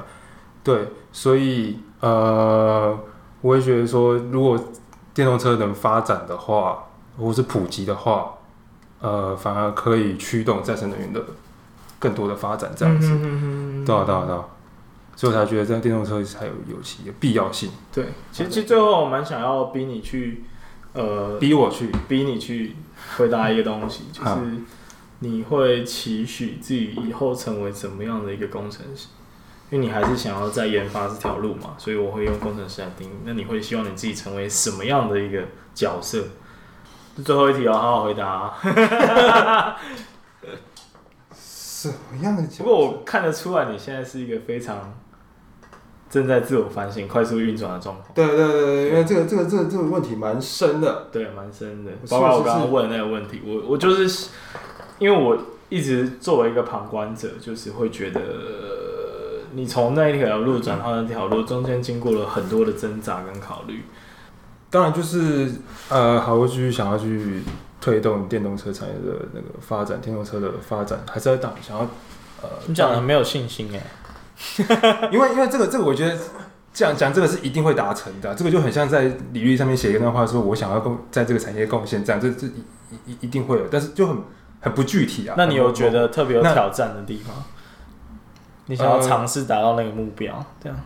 [0.63, 2.97] 对，所以呃，
[3.41, 4.59] 我也觉得说，如果
[5.13, 6.87] 电动车能发展的话，
[7.17, 8.35] 或是普及的话，
[8.99, 11.23] 呃，反而可以驱动再生能源的
[11.97, 13.09] 更多的发展，这样子。
[13.85, 14.45] 对啊，对啊，对啊。
[15.15, 17.69] 所以我才觉得这电动车才有有其的必要性。
[17.91, 20.45] 对，其实其实最后我蛮想要逼你去，
[20.93, 22.75] 呃，逼我去，逼你去
[23.17, 24.29] 回答一个东西， 就是
[25.19, 29.07] 你会期许自己以后成为怎么样的一个工程师？
[29.71, 33.13] 因为你还是想要再研发这条路嘛，所以我会用工程师来定义。
[33.23, 35.43] 那你会希望你自己成为什么样的一个
[35.75, 36.23] 角色？
[37.23, 38.57] 最后一题哦，好好回答啊。
[41.31, 42.63] 什么样的角色？
[42.63, 44.97] 不过我看得出来，你现在是一个非常
[46.09, 48.07] 正在自我反省、快速运转的状况。
[48.13, 51.07] 对对对对，因为这个这个这个这个问题蛮深的。
[51.11, 51.91] 对，蛮深的。
[52.09, 54.29] 包括我刚刚问的那个问题，我我就是
[54.97, 55.37] 因为我
[55.69, 58.21] 一直作为一个旁观者，就是会觉得。
[59.51, 63.81] 你从那一条路转到那条路，中间经过了很多的挣扎跟考虑。
[64.69, 65.51] 当然，就是
[65.89, 67.41] 呃，好，我继续想要去
[67.81, 71.81] 推动电动车产业的那个发展，电动车的发展还是要当想要
[72.43, 72.49] 呃。
[72.67, 73.83] 你讲的很没有信心哎，
[75.11, 76.17] 因为因为这个这个，我觉得
[76.73, 78.33] 这样讲这个是一定会达成的。
[78.35, 82.51] 这个就很像在履历上面写一段话，说我想要贡在这个产业贡献，这样这这一
[83.05, 84.17] 一一定会有，但是就很
[84.61, 85.35] 很不具体啊。
[85.37, 87.35] 那你有觉得特别有挑战的地方？
[88.67, 90.79] 你想要尝试达到那个目标，呃、这样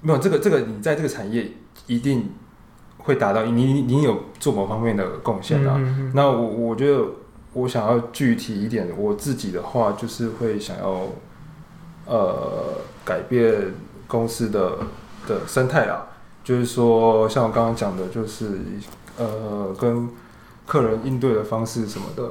[0.00, 1.48] 没有这个这个，你在这个产业
[1.86, 2.32] 一定
[2.98, 3.44] 会达到。
[3.44, 5.80] 你你你有做某方面的贡献啊？
[6.12, 7.04] 那我我觉得
[7.52, 11.02] 我想要具体一点，我自己的话就是会想要
[12.08, 13.74] 呃改变
[14.08, 14.78] 公司的
[15.28, 16.06] 的生态啊。
[16.42, 18.58] 就是说，像我刚刚讲的，就是
[19.18, 20.08] 呃跟
[20.66, 22.26] 客人应对的方式什么的，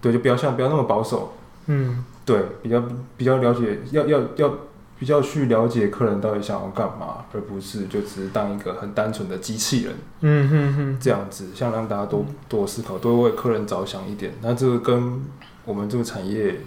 [0.00, 1.32] 对，就不要像不要那么保守，
[1.66, 2.04] 嗯。
[2.22, 2.80] 对，比较
[3.16, 4.54] 比较了解，要要要
[4.98, 9.94] 比较去了解客人到底想要干嘛，而不是就只是当一个很单纯的机器人。
[10.20, 14.32] 嗯哼哼，这样子，像让大家多多思考，多为客人着想一点。
[14.42, 15.20] 那这个跟
[15.64, 16.60] 我们这个产业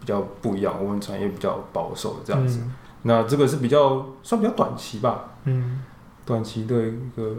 [0.00, 2.58] 比较不一样，我们产业比较保守这样子。
[2.64, 5.34] 嗯、那这个是比较算比较短期吧。
[5.44, 5.82] 嗯，
[6.26, 7.36] 短期的一个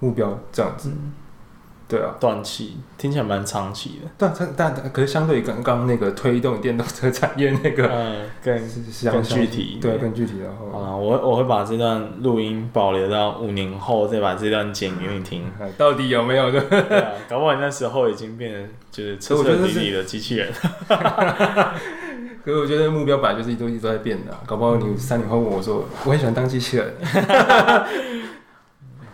[0.00, 0.90] 目标这样子。
[0.90, 1.12] 嗯
[1.90, 8.56] 对啊，短期听起来蛮长期的，但但但可是相对于刚刚那个推动电动车产业那个，嗯，更
[9.12, 16.60] 更具体，对，更具体的话，啊，我我会把这段录音保留到五年后，再把这段剪给你听，到底有没有的？
[16.70, 20.48] 对啊，搞不好你那时候已经变成就是彻彻底底的机器人。
[22.42, 26.94] 可是我觉得目标本来就是一直一直在变的，搞不好你三年后问我说，我很喜欢当机器人。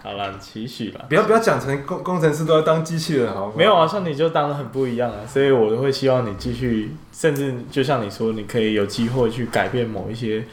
[0.07, 1.05] 好了，期许吧。
[1.09, 3.53] 不要不要讲成工工程师都要当机器人，好吗？
[3.57, 10.45] 没有啊，像你就当的很不一样啊，所以我都会希望你继续，甚至就像你说，你可以有机会去改变某一些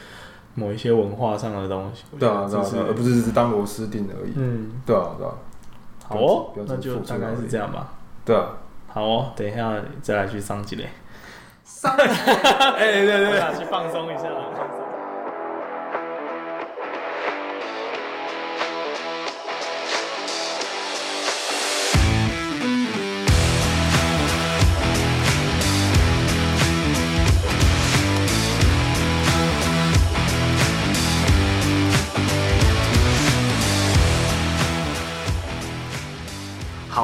[0.56, 2.02] 某一些文化上的东西。
[2.18, 4.32] 对啊，对啊，而不是只是当螺丝钉而已。
[4.34, 5.32] 嗯，对啊，对啊。
[6.08, 7.92] 好哦，那就大概是这样吧。
[8.24, 8.48] 对啊，
[8.88, 10.88] 好哦，等一下再来去上几嘞。
[11.64, 14.24] 上， 哎，对对对，去放松一下。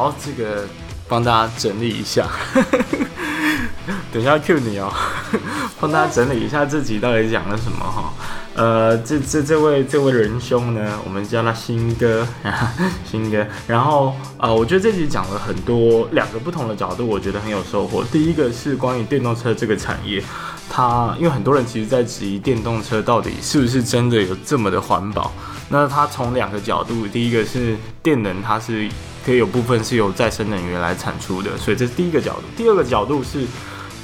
[0.00, 0.64] 好，这个
[1.06, 2.26] 帮大家整理一下，
[4.10, 4.90] 等一下 Q 你哦，
[5.78, 8.10] 帮大家整理一下自己到底讲了什么哈。
[8.54, 12.26] 呃，这这这位这位仁兄呢，我们叫他新哥，
[13.04, 13.46] 新哥。
[13.66, 18.02] 然后呃，我觉得这集讲了很多两个不同的角度，我觉得很有收获。
[18.04, 20.24] 第一个是关于电动车这个产业，
[20.70, 25.30] 它因为很多人其实在质疑电动车到底是不是真的有这么的环保。
[25.68, 28.88] 那它从两个角度，第一个是电能，它是。
[29.24, 32.42] 可以有部分是由再生能源来产出的，所以这是第一个角度。
[32.56, 33.44] 第二个角度是，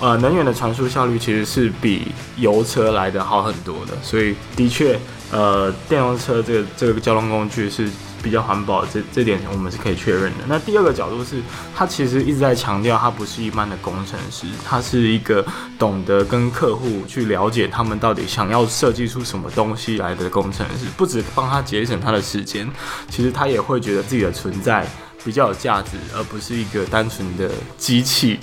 [0.01, 4.99] 呃，能源的传输效率其实是比油车来的好很多的，所以的确，
[5.31, 7.89] 呃，电动车这个这个交通工具是
[8.23, 10.45] 比较环保，这这点我们是可以确认的。
[10.49, 11.41] 那第二个角度是，
[11.75, 15.45] 他其实一直在强调，他不是一般的工程师，他是一个
[15.79, 22.69] 懂得跟客户去了解他们到底想要设计出什么东西来的工程师，不止帮他节省他的时间，
[23.09, 24.87] 其实他也会觉得自己的存在。
[25.27, 28.39] 比较有价值，而不是一个单纯的机器。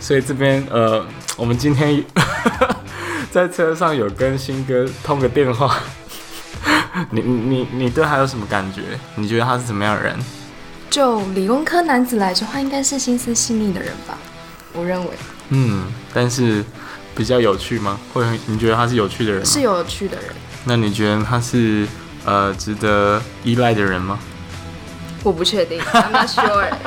[0.00, 1.04] 所以这边呃，
[1.36, 2.02] 我们今天
[3.30, 5.78] 在车上有跟新哥通个电话。
[7.12, 8.80] 你你你对他有什么感觉？
[9.16, 10.16] 你觉得他是什么样的人？
[10.88, 14.16] 就理工科男子来说，他应该是心思细腻的人吧？
[14.72, 15.10] 我认为。
[15.50, 16.64] 嗯，但是
[17.14, 18.00] 比较有趣吗？
[18.14, 19.46] 会，你觉得他是有趣的人吗？
[19.46, 20.32] 是有趣的人。
[20.64, 21.86] 那你觉得他是
[22.24, 24.18] 呃值得依赖的人吗？
[25.24, 26.68] 我不确定，I'm not sure。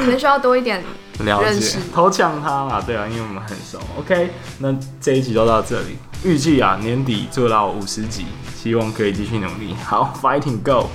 [0.00, 0.82] 可能需要多一点
[1.20, 1.78] 了解。
[1.94, 2.80] 偷呛他嘛？
[2.80, 3.78] 对啊，因为我们很熟。
[3.98, 5.96] OK，那这一集就到这里。
[6.24, 9.74] 预计啊年底做到五十集，希望可以继续努力。
[9.84, 10.88] 好，Fighting Go，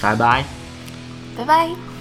[0.00, 0.44] 拜拜，
[1.36, 1.93] 拜拜。